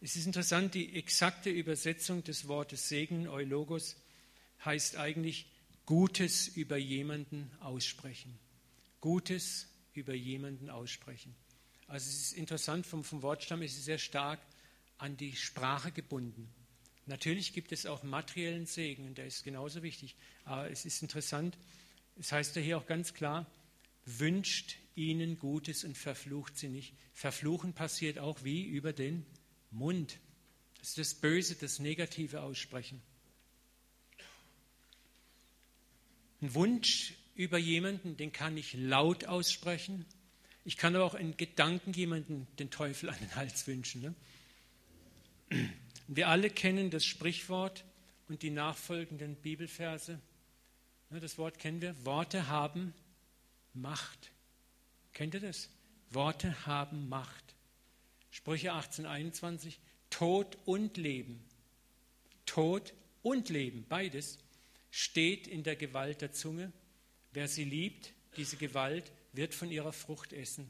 [0.03, 3.97] Es ist interessant, die exakte Übersetzung des Wortes Segen, Eulogos,
[4.65, 5.47] heißt eigentlich
[5.85, 8.39] Gutes über jemanden aussprechen.
[9.03, 11.35] Gutes über jemanden aussprechen.
[11.87, 14.41] Also es ist interessant, vom, vom Wortstamm ist es sehr stark
[14.97, 16.49] an die Sprache gebunden.
[17.05, 20.17] Natürlich gibt es auch materiellen Segen und der ist genauso wichtig.
[20.45, 21.59] Aber es ist interessant,
[22.17, 23.47] es heißt ja hier auch ganz klar,
[24.07, 26.95] wünscht ihnen Gutes und verflucht sie nicht.
[27.13, 29.27] Verfluchen passiert auch wie über den
[29.71, 30.19] Mund.
[30.79, 33.03] Das ist das Böse, das Negative aussprechen.
[36.41, 40.07] Ein Wunsch über jemanden, den kann ich laut aussprechen.
[40.65, 44.03] Ich kann aber auch in Gedanken jemanden den Teufel an den Hals wünschen.
[44.03, 44.15] Ne?
[46.07, 47.85] Wir alle kennen das Sprichwort
[48.29, 50.21] und die nachfolgenden Bibelverse.
[51.11, 51.95] Ne, das Wort kennen wir.
[52.05, 52.95] Worte haben
[53.75, 54.31] Macht.
[55.13, 55.69] Kennt ihr das?
[56.11, 57.50] Worte haben Macht.
[58.31, 59.81] Sprüche 18, 21.
[60.09, 61.45] Tod und Leben.
[62.47, 64.39] Tod und Leben, beides,
[64.91, 66.73] steht in der Gewalt der Zunge.
[67.33, 70.69] Wer sie liebt, diese Gewalt, wird von ihrer Frucht essen.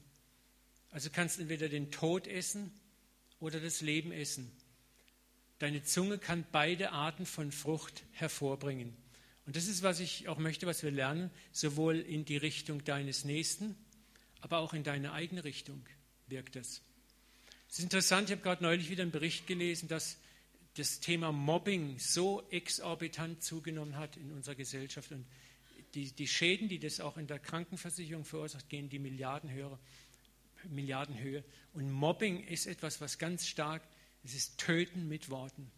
[0.90, 2.72] Also kannst du entweder den Tod essen
[3.38, 4.50] oder das Leben essen.
[5.58, 8.96] Deine Zunge kann beide Arten von Frucht hervorbringen.
[9.46, 13.24] Und das ist, was ich auch möchte, was wir lernen, sowohl in die Richtung deines
[13.24, 13.76] Nächsten,
[14.40, 15.84] aber auch in deine eigene Richtung
[16.28, 16.82] wirkt das.
[17.70, 20.18] Es ist interessant, ich habe gerade neulich wieder einen Bericht gelesen, dass
[20.74, 25.12] das Thema Mobbing so exorbitant zugenommen hat in unserer Gesellschaft.
[25.12, 25.24] Und
[25.94, 29.78] die, die Schäden, die das auch in der Krankenversicherung verursacht, gehen die Milliardenhöhe.
[30.68, 31.44] Milliardenhöhe.
[31.72, 33.82] Und Mobbing ist etwas, was ganz stark,
[34.24, 35.70] es ist Töten mit Worten.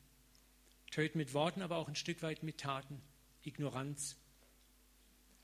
[0.91, 3.03] Töten mit Worten, aber auch ein Stück weit mit Taten.
[3.45, 4.17] Ignoranz.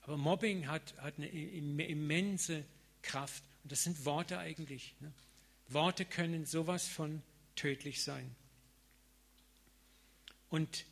[0.01, 2.65] Aber Mobbing hat, hat eine immense
[3.03, 3.45] Kraft.
[3.65, 4.95] Und das sind Worte eigentlich.
[5.01, 5.13] Ne?
[5.69, 7.23] Worte können sowas von
[7.55, 8.35] tödlich sein.
[10.49, 10.87] Und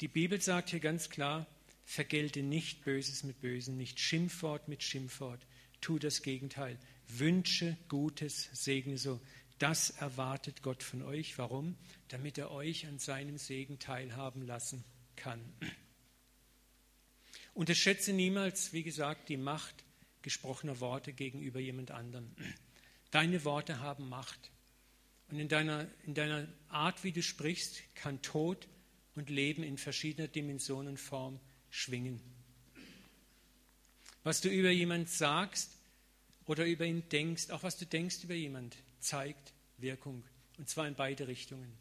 [0.00, 1.46] die Bibel sagt hier ganz klar,
[1.84, 5.46] vergelte nicht Böses mit Bösen, nicht Schimpfwort mit Schimpfwort.
[5.80, 6.78] Tu das Gegenteil.
[7.08, 9.20] Wünsche Gutes, segne so.
[9.58, 11.36] Das erwartet Gott von euch.
[11.38, 11.76] Warum?
[12.08, 14.82] Damit er euch an seinem Segen teilhaben lassen
[15.14, 15.40] kann.
[17.54, 19.84] Unterschätze niemals, wie gesagt, die Macht
[20.22, 22.30] gesprochener Worte gegenüber jemand anderem.
[23.12, 24.50] Deine Worte haben Macht.
[25.30, 28.66] Und in deiner, in deiner Art, wie du sprichst, kann Tod
[29.14, 31.38] und Leben in verschiedener Dimension und Form
[31.70, 32.20] schwingen.
[34.24, 35.72] Was du über jemand sagst
[36.46, 40.24] oder über ihn denkst, auch was du denkst über jemand, zeigt Wirkung.
[40.58, 41.72] Und zwar in beide Richtungen.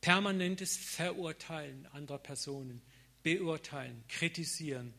[0.00, 2.82] Permanentes Verurteilen anderer Personen,
[3.22, 4.92] beurteilen, kritisieren,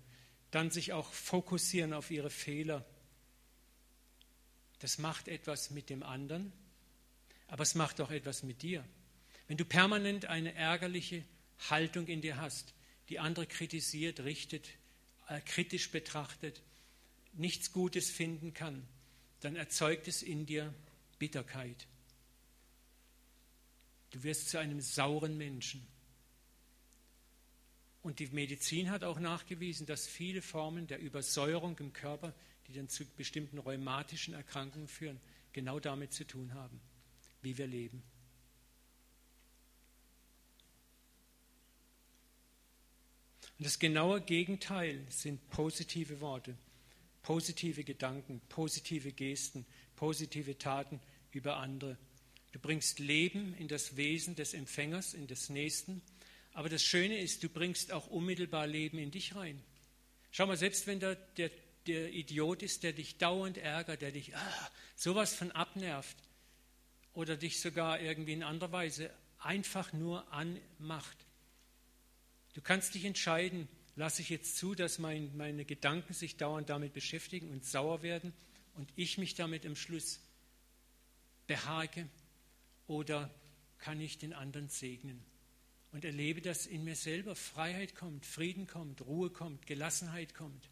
[0.51, 2.85] dann sich auch fokussieren auf ihre Fehler.
[4.79, 6.51] Das macht etwas mit dem anderen,
[7.47, 8.85] aber es macht auch etwas mit dir.
[9.47, 11.23] Wenn du permanent eine ärgerliche
[11.69, 12.73] Haltung in dir hast,
[13.09, 14.69] die andere kritisiert, richtet,
[15.27, 16.61] äh, kritisch betrachtet,
[17.33, 18.87] nichts Gutes finden kann,
[19.41, 20.73] dann erzeugt es in dir
[21.17, 21.87] Bitterkeit.
[24.11, 25.85] Du wirst zu einem sauren Menschen.
[28.01, 32.33] Und die Medizin hat auch nachgewiesen, dass viele Formen der Übersäuerung im Körper,
[32.69, 35.19] die dann zu bestimmten rheumatischen Erkrankungen führen,
[35.51, 36.79] genau damit zu tun haben,
[37.41, 38.01] wie wir leben.
[43.57, 46.57] Und das genaue Gegenteil sind positive Worte,
[47.23, 49.65] positive Gedanken, positive Gesten,
[49.97, 51.01] positive Taten
[51.31, 51.97] über andere.
[52.53, 56.01] Du bringst Leben in das Wesen des Empfängers, in des Nächsten
[56.53, 59.61] aber das Schöne ist, du bringst auch unmittelbar Leben in dich rein.
[60.31, 61.51] Schau mal, selbst wenn der, der,
[61.87, 66.17] der Idiot ist, der dich dauernd ärgert, der dich ah, sowas von abnervt
[67.13, 71.17] oder dich sogar irgendwie in anderer Weise einfach nur anmacht.
[72.53, 76.93] Du kannst dich entscheiden, lasse ich jetzt zu, dass mein, meine Gedanken sich dauernd damit
[76.93, 78.33] beschäftigen und sauer werden
[78.75, 80.19] und ich mich damit im Schluss
[81.47, 82.07] behage
[82.87, 83.29] oder
[83.77, 85.23] kann ich den anderen segnen?
[85.91, 90.69] und erlebe, dass in mir selber Freiheit kommt, Frieden kommt, Ruhe kommt, Gelassenheit kommt.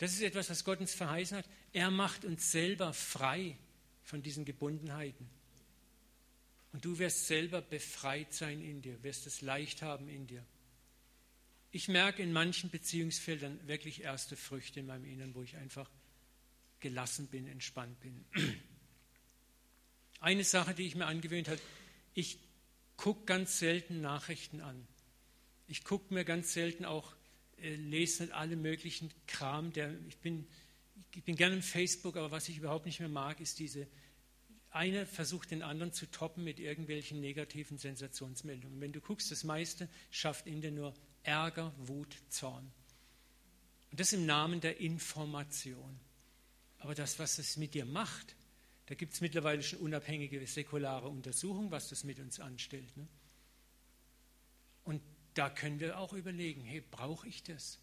[0.00, 1.44] Das ist etwas, was Gott uns verheißen hat.
[1.74, 3.58] Er macht uns selber frei
[4.02, 5.28] von diesen Gebundenheiten.
[6.72, 10.42] Und du wirst selber befreit sein in dir, wirst es leicht haben in dir.
[11.70, 15.90] Ich merke in manchen Beziehungsfeldern wirklich erste Früchte in meinem Inneren, wo ich einfach
[16.80, 18.24] gelassen bin, entspannt bin.
[20.20, 21.60] Eine Sache, die ich mir angewöhnt habe,
[22.14, 22.38] ich
[22.96, 24.88] gucke ganz selten Nachrichten an.
[25.68, 27.14] Ich gucke mir ganz selten auch,
[27.62, 29.72] äh, lese nicht alle möglichen Kram.
[29.72, 30.46] Der, ich, bin,
[31.14, 33.86] ich bin gerne im Facebook, aber was ich überhaupt nicht mehr mag, ist diese,
[34.70, 38.80] eine versucht den anderen zu toppen mit irgendwelchen negativen Sensationsmeldungen.
[38.80, 42.70] Wenn du guckst, das meiste schafft in dir nur Ärger, Wut, Zorn.
[43.90, 45.98] Und das im Namen der Information.
[46.78, 48.36] Aber das, was es mit dir macht,
[48.86, 52.96] da gibt es mittlerweile schon unabhängige säkulare Untersuchungen, was das mit uns anstellt.
[52.96, 53.06] Ne?
[55.34, 57.78] Da können wir auch überlegen, hey, brauche ich das?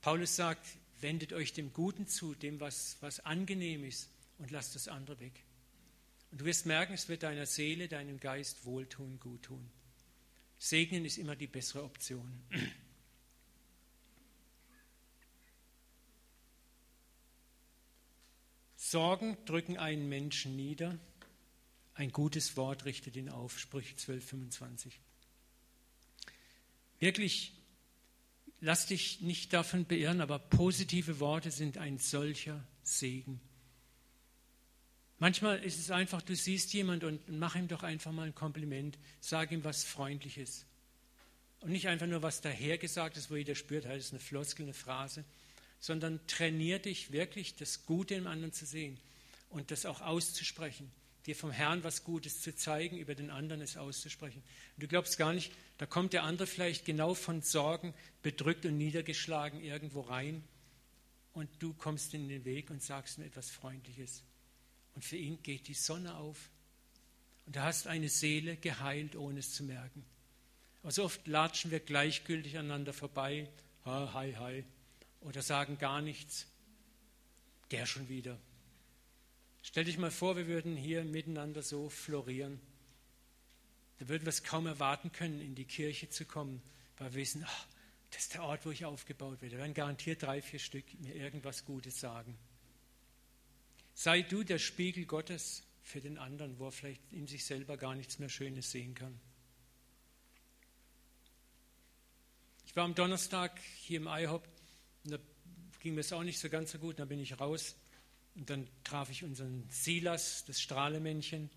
[0.00, 0.66] Paulus sagt,
[1.00, 5.44] wendet euch dem Guten zu, dem, was, was angenehm ist, und lasst das andere weg.
[6.30, 9.70] Und du wirst merken, es wird deiner Seele, deinem Geist wohltun, gut tun.
[10.58, 12.42] Segnen ist immer die bessere Option.
[18.76, 20.98] Sorgen drücken einen Menschen nieder.
[21.94, 23.58] Ein gutes Wort richtet ihn auf.
[23.58, 25.00] Sprüche 12, 25.
[27.02, 27.52] Wirklich,
[28.60, 33.40] lass dich nicht davon beirren, aber positive Worte sind ein solcher Segen.
[35.18, 39.00] Manchmal ist es einfach, du siehst jemand und mach ihm doch einfach mal ein Kompliment,
[39.20, 40.64] sag ihm was Freundliches.
[41.58, 44.72] Und nicht einfach nur was dahergesagt ist, wo jeder spürt, das ist eine Floskel, eine
[44.72, 45.24] Phrase,
[45.80, 48.96] sondern trainier dich wirklich, das Gute im anderen zu sehen
[49.50, 50.88] und das auch auszusprechen.
[51.26, 54.42] Dir vom Herrn was Gutes zu zeigen, über den anderen es auszusprechen.
[54.76, 58.76] Und du glaubst gar nicht, da kommt der andere vielleicht genau von Sorgen bedrückt und
[58.76, 60.42] niedergeschlagen irgendwo rein
[61.32, 64.22] und du kommst in den Weg und sagst ihm etwas Freundliches.
[64.94, 66.50] Und für ihn geht die Sonne auf.
[67.46, 70.04] Und du hast eine Seele geheilt, ohne es zu merken.
[70.82, 73.48] Aber so oft latschen wir gleichgültig aneinander vorbei,
[73.84, 74.64] ha, hi, hi,
[75.20, 76.46] oder sagen gar nichts.
[77.70, 78.38] Der schon wieder.
[79.62, 82.60] Stell dich mal vor, wir würden hier miteinander so florieren.
[84.00, 86.60] Da würden wir es kaum erwarten können, in die Kirche zu kommen,
[86.98, 87.66] weil wir wissen, ach,
[88.10, 89.56] das ist der Ort, wo ich aufgebaut werde.
[89.56, 92.36] Da werden garantiert drei, vier Stück mir irgendwas Gutes sagen.
[93.94, 97.94] Sei du der Spiegel Gottes für den anderen, wo er vielleicht in sich selber gar
[97.94, 99.18] nichts mehr Schönes sehen kann.
[102.66, 104.48] Ich war am Donnerstag hier im IHOP
[105.04, 105.18] und da
[105.80, 106.98] ging mir es auch nicht so ganz so gut.
[106.98, 107.76] Da bin ich raus
[108.34, 111.50] und dann traf ich unseren Silas, das Strahlemännchen,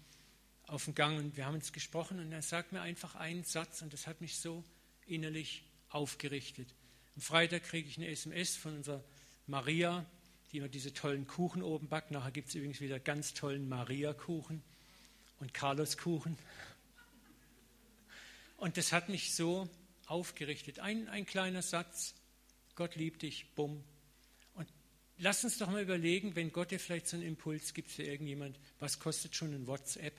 [0.67, 3.81] auf dem Gang und wir haben uns gesprochen und er sagt mir einfach einen Satz
[3.81, 4.63] und das hat mich so
[5.05, 6.67] innerlich aufgerichtet.
[7.15, 9.03] Am Freitag kriege ich eine SMS von unserer
[9.47, 10.05] Maria,
[10.51, 12.11] die immer diese tollen Kuchen oben backt.
[12.11, 14.63] Nachher gibt es übrigens wieder ganz tollen Maria-Kuchen
[15.39, 16.37] und Carlos-Kuchen.
[18.57, 19.69] Und das hat mich so
[20.07, 20.79] aufgerichtet.
[20.79, 22.15] Ein, ein kleiner Satz,
[22.75, 23.83] Gott liebt dich, bumm.
[25.17, 28.59] Lass uns doch mal überlegen, wenn Gott dir vielleicht so einen Impuls gibt für irgendjemand,
[28.79, 30.13] was kostet schon ein WhatsApp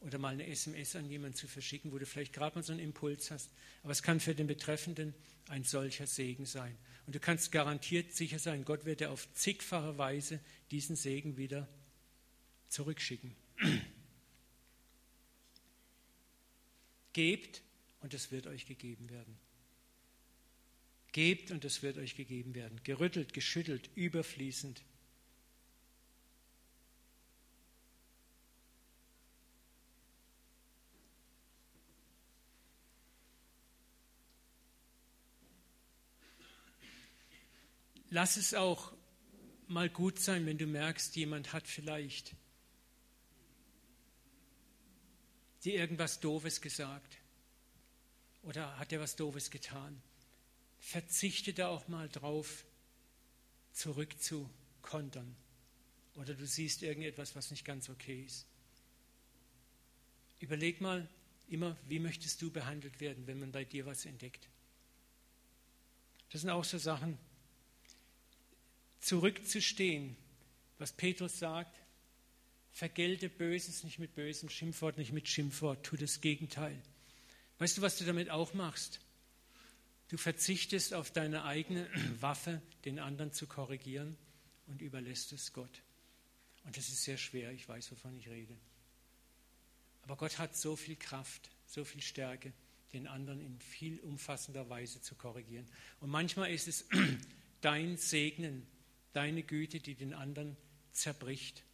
[0.00, 2.82] oder mal eine SMS an jemanden zu verschicken, wo du vielleicht gerade mal so einen
[2.82, 3.50] Impuls hast.
[3.82, 5.14] Aber es kann für den Betreffenden
[5.48, 6.76] ein solcher Segen sein.
[7.06, 11.66] Und du kannst garantiert sicher sein, Gott wird dir auf zigfache Weise diesen Segen wieder
[12.68, 13.34] zurückschicken.
[17.14, 17.62] Gebt
[18.00, 19.38] und es wird euch gegeben werden.
[21.16, 22.78] Gebt und es wird euch gegeben werden.
[22.84, 24.82] Gerüttelt, geschüttelt, überfließend.
[38.16, 38.92] lass es auch
[39.68, 42.34] mal gut sein, wenn du merkst, jemand hat vielleicht
[45.64, 47.18] dir irgendwas Doofes gesagt
[48.42, 50.00] oder hat dir was Doofes getan.
[50.86, 52.64] Verzichte da auch mal drauf,
[53.72, 55.34] zurückzukontern.
[56.14, 58.46] Oder du siehst irgendetwas, was nicht ganz okay ist.
[60.38, 61.08] Überleg mal
[61.48, 64.48] immer, wie möchtest du behandelt werden, wenn man bei dir was entdeckt.
[66.30, 67.18] Das sind auch so Sachen,
[69.00, 70.16] zurückzustehen,
[70.78, 71.76] was Petrus sagt,
[72.70, 76.80] vergelte Böses nicht mit Bösem, Schimpfwort nicht mit Schimpfwort, tu das Gegenteil.
[77.58, 79.00] Weißt du, was du damit auch machst?
[80.08, 81.88] Du verzichtest auf deine eigene
[82.20, 84.16] Waffe, den anderen zu korrigieren
[84.66, 85.82] und überlässt es Gott.
[86.64, 88.56] Und das ist sehr schwer, ich weiß, wovon ich rede.
[90.02, 92.52] Aber Gott hat so viel Kraft, so viel Stärke,
[92.92, 95.66] den anderen in viel umfassender Weise zu korrigieren.
[96.00, 96.86] Und manchmal ist es
[97.60, 98.66] dein Segnen,
[99.12, 100.56] deine Güte, die den anderen
[100.92, 101.64] zerbricht.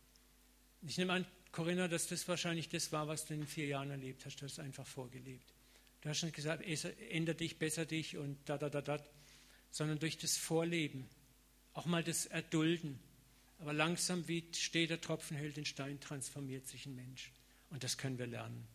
[0.83, 4.25] Ich nehme an, Corinna, dass das wahrscheinlich das war, was du in vier Jahren erlebt
[4.25, 4.41] hast.
[4.41, 5.53] Du hast es einfach vorgelebt.
[6.03, 6.63] Du hast nicht gesagt,
[7.11, 9.03] ändere dich, besser dich und da, da, da, da,
[9.71, 11.09] sondern durch das Vorleben,
[11.73, 12.99] auch mal das Erdulden.
[13.59, 17.33] Aber langsam, wie steht der Tropfen hält den Stein, transformiert sich ein Mensch.
[17.71, 18.67] Und das können wir lernen.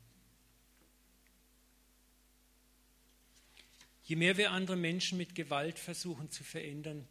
[4.03, 7.05] Je mehr wir andere Menschen mit Gewalt versuchen zu verändern,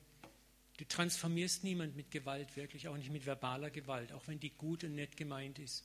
[0.76, 4.84] Du transformierst niemand mit Gewalt wirklich, auch nicht mit verbaler Gewalt, auch wenn die gut
[4.84, 5.84] und nett gemeint ist.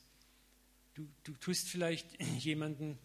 [0.96, 2.98] Du, du tust vielleicht jemanden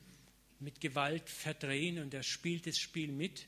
[0.60, 3.46] mit Gewalt verdrehen und er spielt das Spiel mit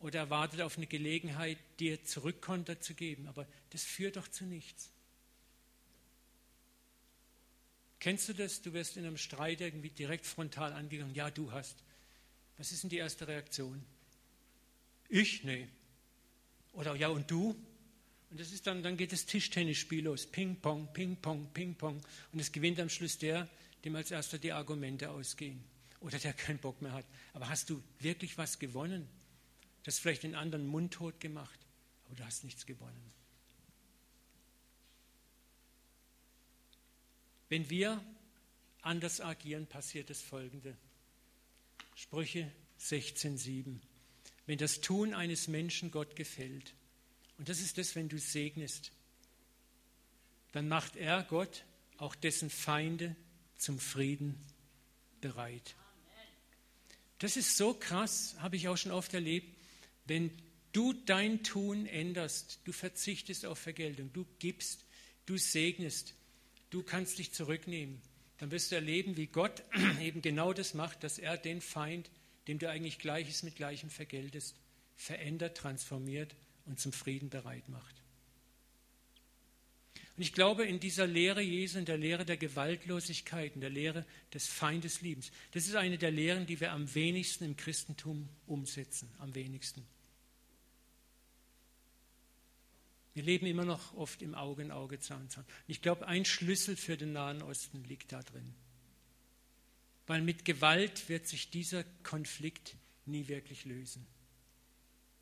[0.00, 4.90] oder erwartet auf eine Gelegenheit, dir Zurückkonter zu geben, aber das führt doch zu nichts.
[8.00, 8.62] Kennst du das?
[8.62, 11.14] Du wirst in einem Streit irgendwie direkt frontal angegangen.
[11.14, 11.84] Ja, du hast.
[12.58, 13.80] Was ist denn die erste Reaktion?
[15.08, 15.44] Ich?
[15.44, 15.68] Nee.
[16.72, 17.50] Oder ja, und du?
[18.30, 20.26] Und das ist dann, dann geht das Tischtennisspiel los.
[20.26, 22.00] Ping, Pong, Ping, Pong, Ping, Pong.
[22.32, 23.48] Und es gewinnt am Schluss der,
[23.84, 25.62] dem als erster die Argumente ausgehen.
[26.02, 27.06] Oder der keinen Bock mehr hat.
[27.32, 29.08] Aber hast du wirklich was gewonnen?
[29.82, 31.58] Du hast vielleicht den anderen mundtot gemacht,
[32.04, 33.12] aber du hast nichts gewonnen.
[37.48, 38.02] Wenn wir
[38.80, 40.76] anders agieren, passiert das Folgende.
[41.94, 42.50] Sprüche
[42.80, 43.78] 16,7.
[44.46, 46.74] Wenn das Tun eines Menschen Gott gefällt,
[47.38, 48.92] und das ist das, wenn du segnest,
[50.52, 51.64] dann macht er, Gott,
[51.96, 53.14] auch dessen Feinde
[53.56, 54.38] zum Frieden
[55.20, 55.76] bereit.
[57.22, 59.56] Das ist so krass, habe ich auch schon oft erlebt,
[60.06, 60.32] wenn
[60.72, 64.84] du dein Tun änderst, du verzichtest auf Vergeltung, du gibst,
[65.26, 66.14] du segnest,
[66.70, 68.02] du kannst dich zurücknehmen,
[68.38, 69.62] dann wirst du erleben, wie Gott
[70.00, 72.10] eben genau das macht, dass er den Feind,
[72.48, 74.56] dem du eigentlich Gleiches mit Gleichem vergeltest,
[74.96, 78.01] verändert, transformiert und zum Frieden bereit macht.
[80.16, 84.04] Und ich glaube, in dieser Lehre Jesu, in der Lehre der Gewaltlosigkeit, in der Lehre
[84.34, 89.34] des Feindesliebens, das ist eine der Lehren, die wir am wenigsten im Christentum umsetzen, am
[89.34, 89.86] wenigsten.
[93.14, 95.44] Wir leben immer noch oft im Auge in Auge, Zahn in Zahn.
[95.44, 98.54] Und ich glaube, ein Schlüssel für den Nahen Osten liegt da drin.
[100.06, 104.06] Weil mit Gewalt wird sich dieser Konflikt nie wirklich lösen.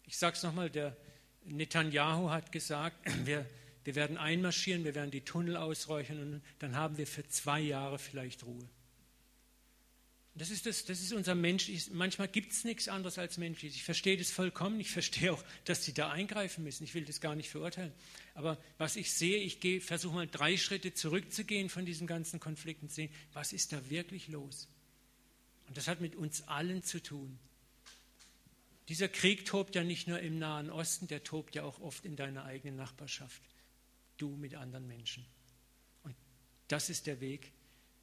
[0.04, 0.96] Ich sage es nochmal, der
[1.44, 3.48] Netanyahu hat gesagt, wir,
[3.84, 7.98] wir werden einmarschieren, wir werden die Tunnel ausräuchern und dann haben wir für zwei Jahre
[7.98, 8.68] vielleicht Ruhe.
[10.34, 11.70] Das ist, das, das ist unser Mensch.
[11.92, 13.74] Manchmal gibt es nichts anderes als menschlich.
[13.74, 14.78] Ich verstehe das vollkommen.
[14.80, 16.84] Ich verstehe auch, dass sie da eingreifen müssen.
[16.84, 17.92] Ich will das gar nicht verurteilen.
[18.34, 22.92] Aber was ich sehe, ich versuche mal drei Schritte zurückzugehen von diesen ganzen Konflikten und
[22.92, 24.68] sehen, was ist da wirklich los?
[25.66, 27.38] Und das hat mit uns allen zu tun.
[28.88, 32.16] Dieser Krieg tobt ja nicht nur im Nahen Osten, der tobt ja auch oft in
[32.16, 33.42] deiner eigenen Nachbarschaft.
[34.20, 35.24] Du mit anderen Menschen.
[36.02, 36.14] Und
[36.68, 37.52] das ist der Weg,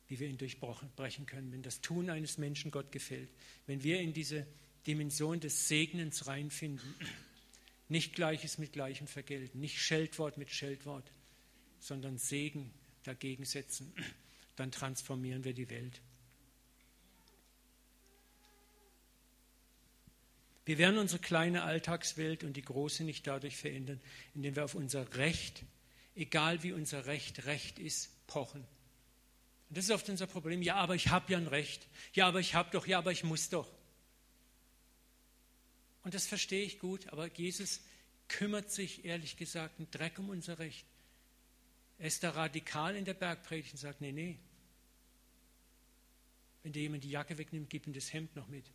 [0.07, 3.29] wie wir ihn durchbrechen können, wenn das Tun eines Menschen Gott gefällt.
[3.65, 4.47] Wenn wir in diese
[4.85, 6.95] Dimension des Segnens reinfinden,
[7.89, 11.11] nicht Gleiches mit Gleichem vergelten, nicht Scheldwort mit Scheldwort,
[11.79, 12.71] sondern Segen
[13.03, 13.93] dagegen setzen,
[14.55, 16.01] dann transformieren wir die Welt.
[20.65, 24.01] Wir werden unsere kleine Alltagswelt und die große nicht dadurch verändern,
[24.35, 25.63] indem wir auf unser Recht,
[26.17, 28.61] egal wie unser Recht Recht ist, pochen.
[29.69, 30.61] Und das ist oft unser Problem.
[30.61, 31.87] Ja, aber ich habe ja ein Recht.
[32.13, 32.87] Ja, aber ich habe doch.
[32.87, 33.71] Ja, aber ich muss doch.
[36.03, 37.81] Und das verstehe ich gut, aber Jesus
[38.29, 40.85] kümmert sich ehrlich gesagt einen Dreck um unser Recht.
[41.99, 44.37] Er ist da radikal in der Bergpredigt und sagt, nee, nee.
[46.63, 48.65] Wenn dir jemand die Jacke wegnimmt, gib ihm das Hemd noch mit.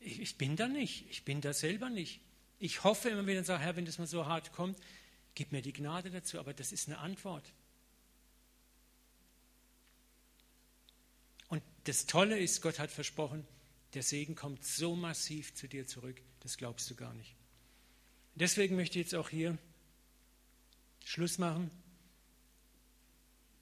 [0.00, 1.06] Ich, ich bin da nicht.
[1.10, 2.20] Ich bin da selber nicht.
[2.58, 4.78] Ich hoffe immer wieder und sage, Herr, wenn das mal so hart kommt,
[5.38, 6.40] gib mir die Gnade dazu.
[6.40, 7.44] Aber das ist eine Antwort.
[11.46, 13.46] Und das Tolle ist, Gott hat versprochen,
[13.94, 17.36] der Segen kommt so massiv zu dir zurück, das glaubst du gar nicht.
[18.34, 19.56] Deswegen möchte ich jetzt auch hier
[21.04, 21.70] Schluss machen.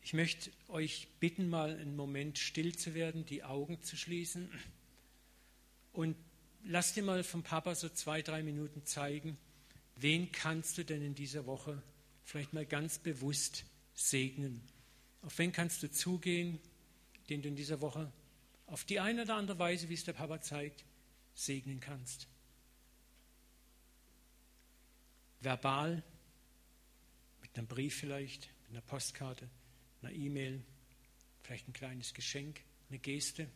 [0.01, 4.51] Ich möchte euch bitten, mal einen Moment still zu werden, die Augen zu schließen
[5.93, 6.17] und
[6.65, 9.37] lass dir mal vom Papa so zwei, drei Minuten zeigen,
[9.97, 11.83] wen kannst du denn in dieser Woche
[12.25, 14.63] vielleicht mal ganz bewusst segnen?
[15.23, 16.61] Auf wen kannst du zugehen,
[17.29, 18.13] den du in dieser Woche
[18.67, 20.85] auf die eine oder andere Weise, wie es der Papa zeigt,
[21.35, 22.29] segnen kannst?
[25.41, 26.03] Verbal,
[27.43, 29.49] mit einem Brief vielleicht, mit einer Postkarte,
[30.03, 30.63] einer E-Mail,
[31.43, 33.49] vielleicht ein kleines Geschenk, eine Geste.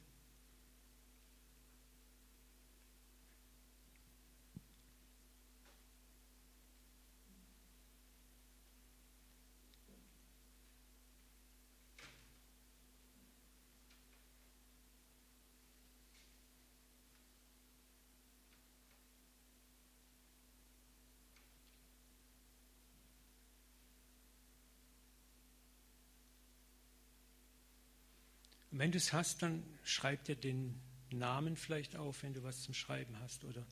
[28.80, 32.72] Wenn du es hast, dann schreib dir den Namen vielleicht auf, wenn du was zum
[32.72, 33.66] Schreiben hast oder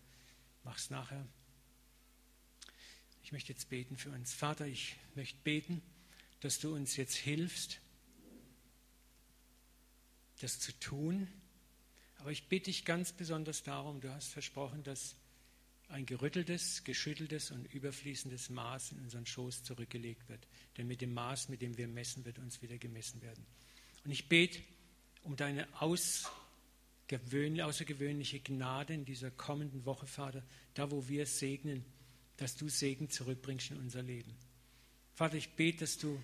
[0.65, 1.27] mach es nachher.
[3.23, 4.35] Ich möchte jetzt beten für uns.
[4.35, 5.81] Vater, ich möchte beten,
[6.41, 7.81] dass du uns jetzt hilfst,
[10.41, 11.27] das zu tun.
[12.19, 15.17] Aber ich bitte dich ganz besonders darum, du hast versprochen, dass
[15.89, 20.47] ein gerütteltes, geschütteltes und überfließendes Maß in unseren Schoß zurückgelegt wird.
[20.77, 23.47] Denn mit dem Maß, mit dem wir messen, wird uns wieder gemessen werden.
[24.05, 24.61] Und ich bete,
[25.25, 30.43] um deine außergewöhnliche Gnade in dieser kommenden Woche, Vater,
[30.75, 31.85] da wo wir segnen,
[32.37, 34.35] dass du Segen zurückbringst in unser Leben.
[35.15, 36.19] Vater, ich bete, dass du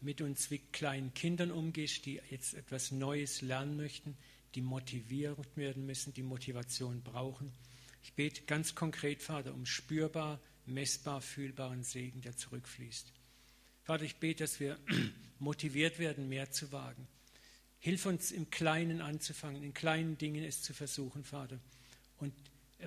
[0.00, 4.16] mit uns wie kleinen Kindern umgehst, die jetzt etwas Neues lernen möchten,
[4.54, 7.52] die motiviert werden müssen, die Motivation brauchen.
[8.02, 13.12] Ich bete ganz konkret, Vater, um spürbar, messbar, fühlbaren Segen, der zurückfließt.
[13.82, 14.78] Vater, ich bete, dass wir
[15.38, 17.06] motiviert werden, mehr zu wagen.
[17.80, 21.58] Hilf uns im Kleinen anzufangen, in kleinen Dingen es zu versuchen, Vater.
[22.18, 22.32] Und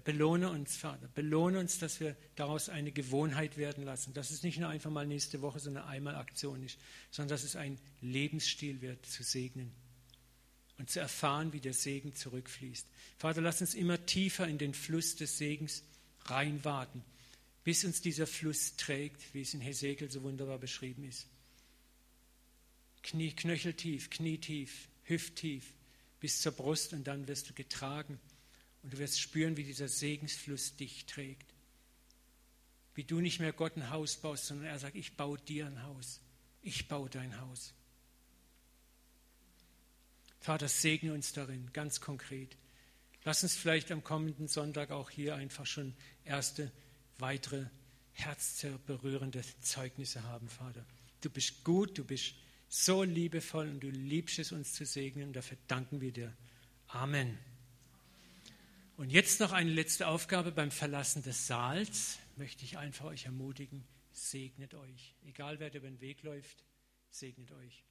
[0.05, 1.07] belohne uns, Vater.
[1.15, 4.13] Belohne uns, dass wir daraus eine Gewohnheit werden lassen.
[4.13, 6.77] Dass es nicht nur einfach mal nächste Woche so eine Einmalaktion ist,
[7.11, 9.71] sondern dass es ein Lebensstil wird, zu segnen
[10.77, 12.87] und zu erfahren, wie der Segen zurückfließt.
[13.17, 15.83] Vater, lass uns immer tiefer in den Fluss des Segens
[16.25, 17.03] reinwarten,
[17.63, 21.27] bis uns dieser Fluss trägt, wie es in Hesekiel so wunderbar beschrieben ist.
[23.03, 25.73] Knie, knöcheltief, knietief, hüfttief,
[26.19, 28.19] bis zur Brust und dann wirst du getragen
[28.81, 31.53] und du wirst spüren, wie dieser Segensfluss dich trägt.
[32.95, 35.83] Wie du nicht mehr Gott ein Haus baust, sondern er sagt, ich baue dir ein
[35.83, 36.21] Haus.
[36.61, 37.73] Ich baue dein Haus.
[40.39, 42.57] Vater, segne uns darin, ganz konkret.
[43.23, 45.93] Lass uns vielleicht am kommenden Sonntag auch hier einfach schon
[46.25, 46.71] erste,
[47.17, 47.65] weitere,
[48.11, 50.85] herzzerberührende Zeugnisse haben, Vater.
[51.21, 52.35] Du bist gut, du bist
[52.73, 55.31] so liebevoll und du liebst es, uns zu segnen.
[55.31, 56.33] Dafür danken wir dir.
[56.87, 57.37] Amen.
[58.97, 62.17] Und jetzt noch eine letzte Aufgabe beim Verlassen des Saals.
[62.35, 65.13] Möchte ich einfach euch ermutigen, segnet euch.
[65.27, 66.65] Egal wer über den Weg läuft,
[67.11, 67.83] segnet euch.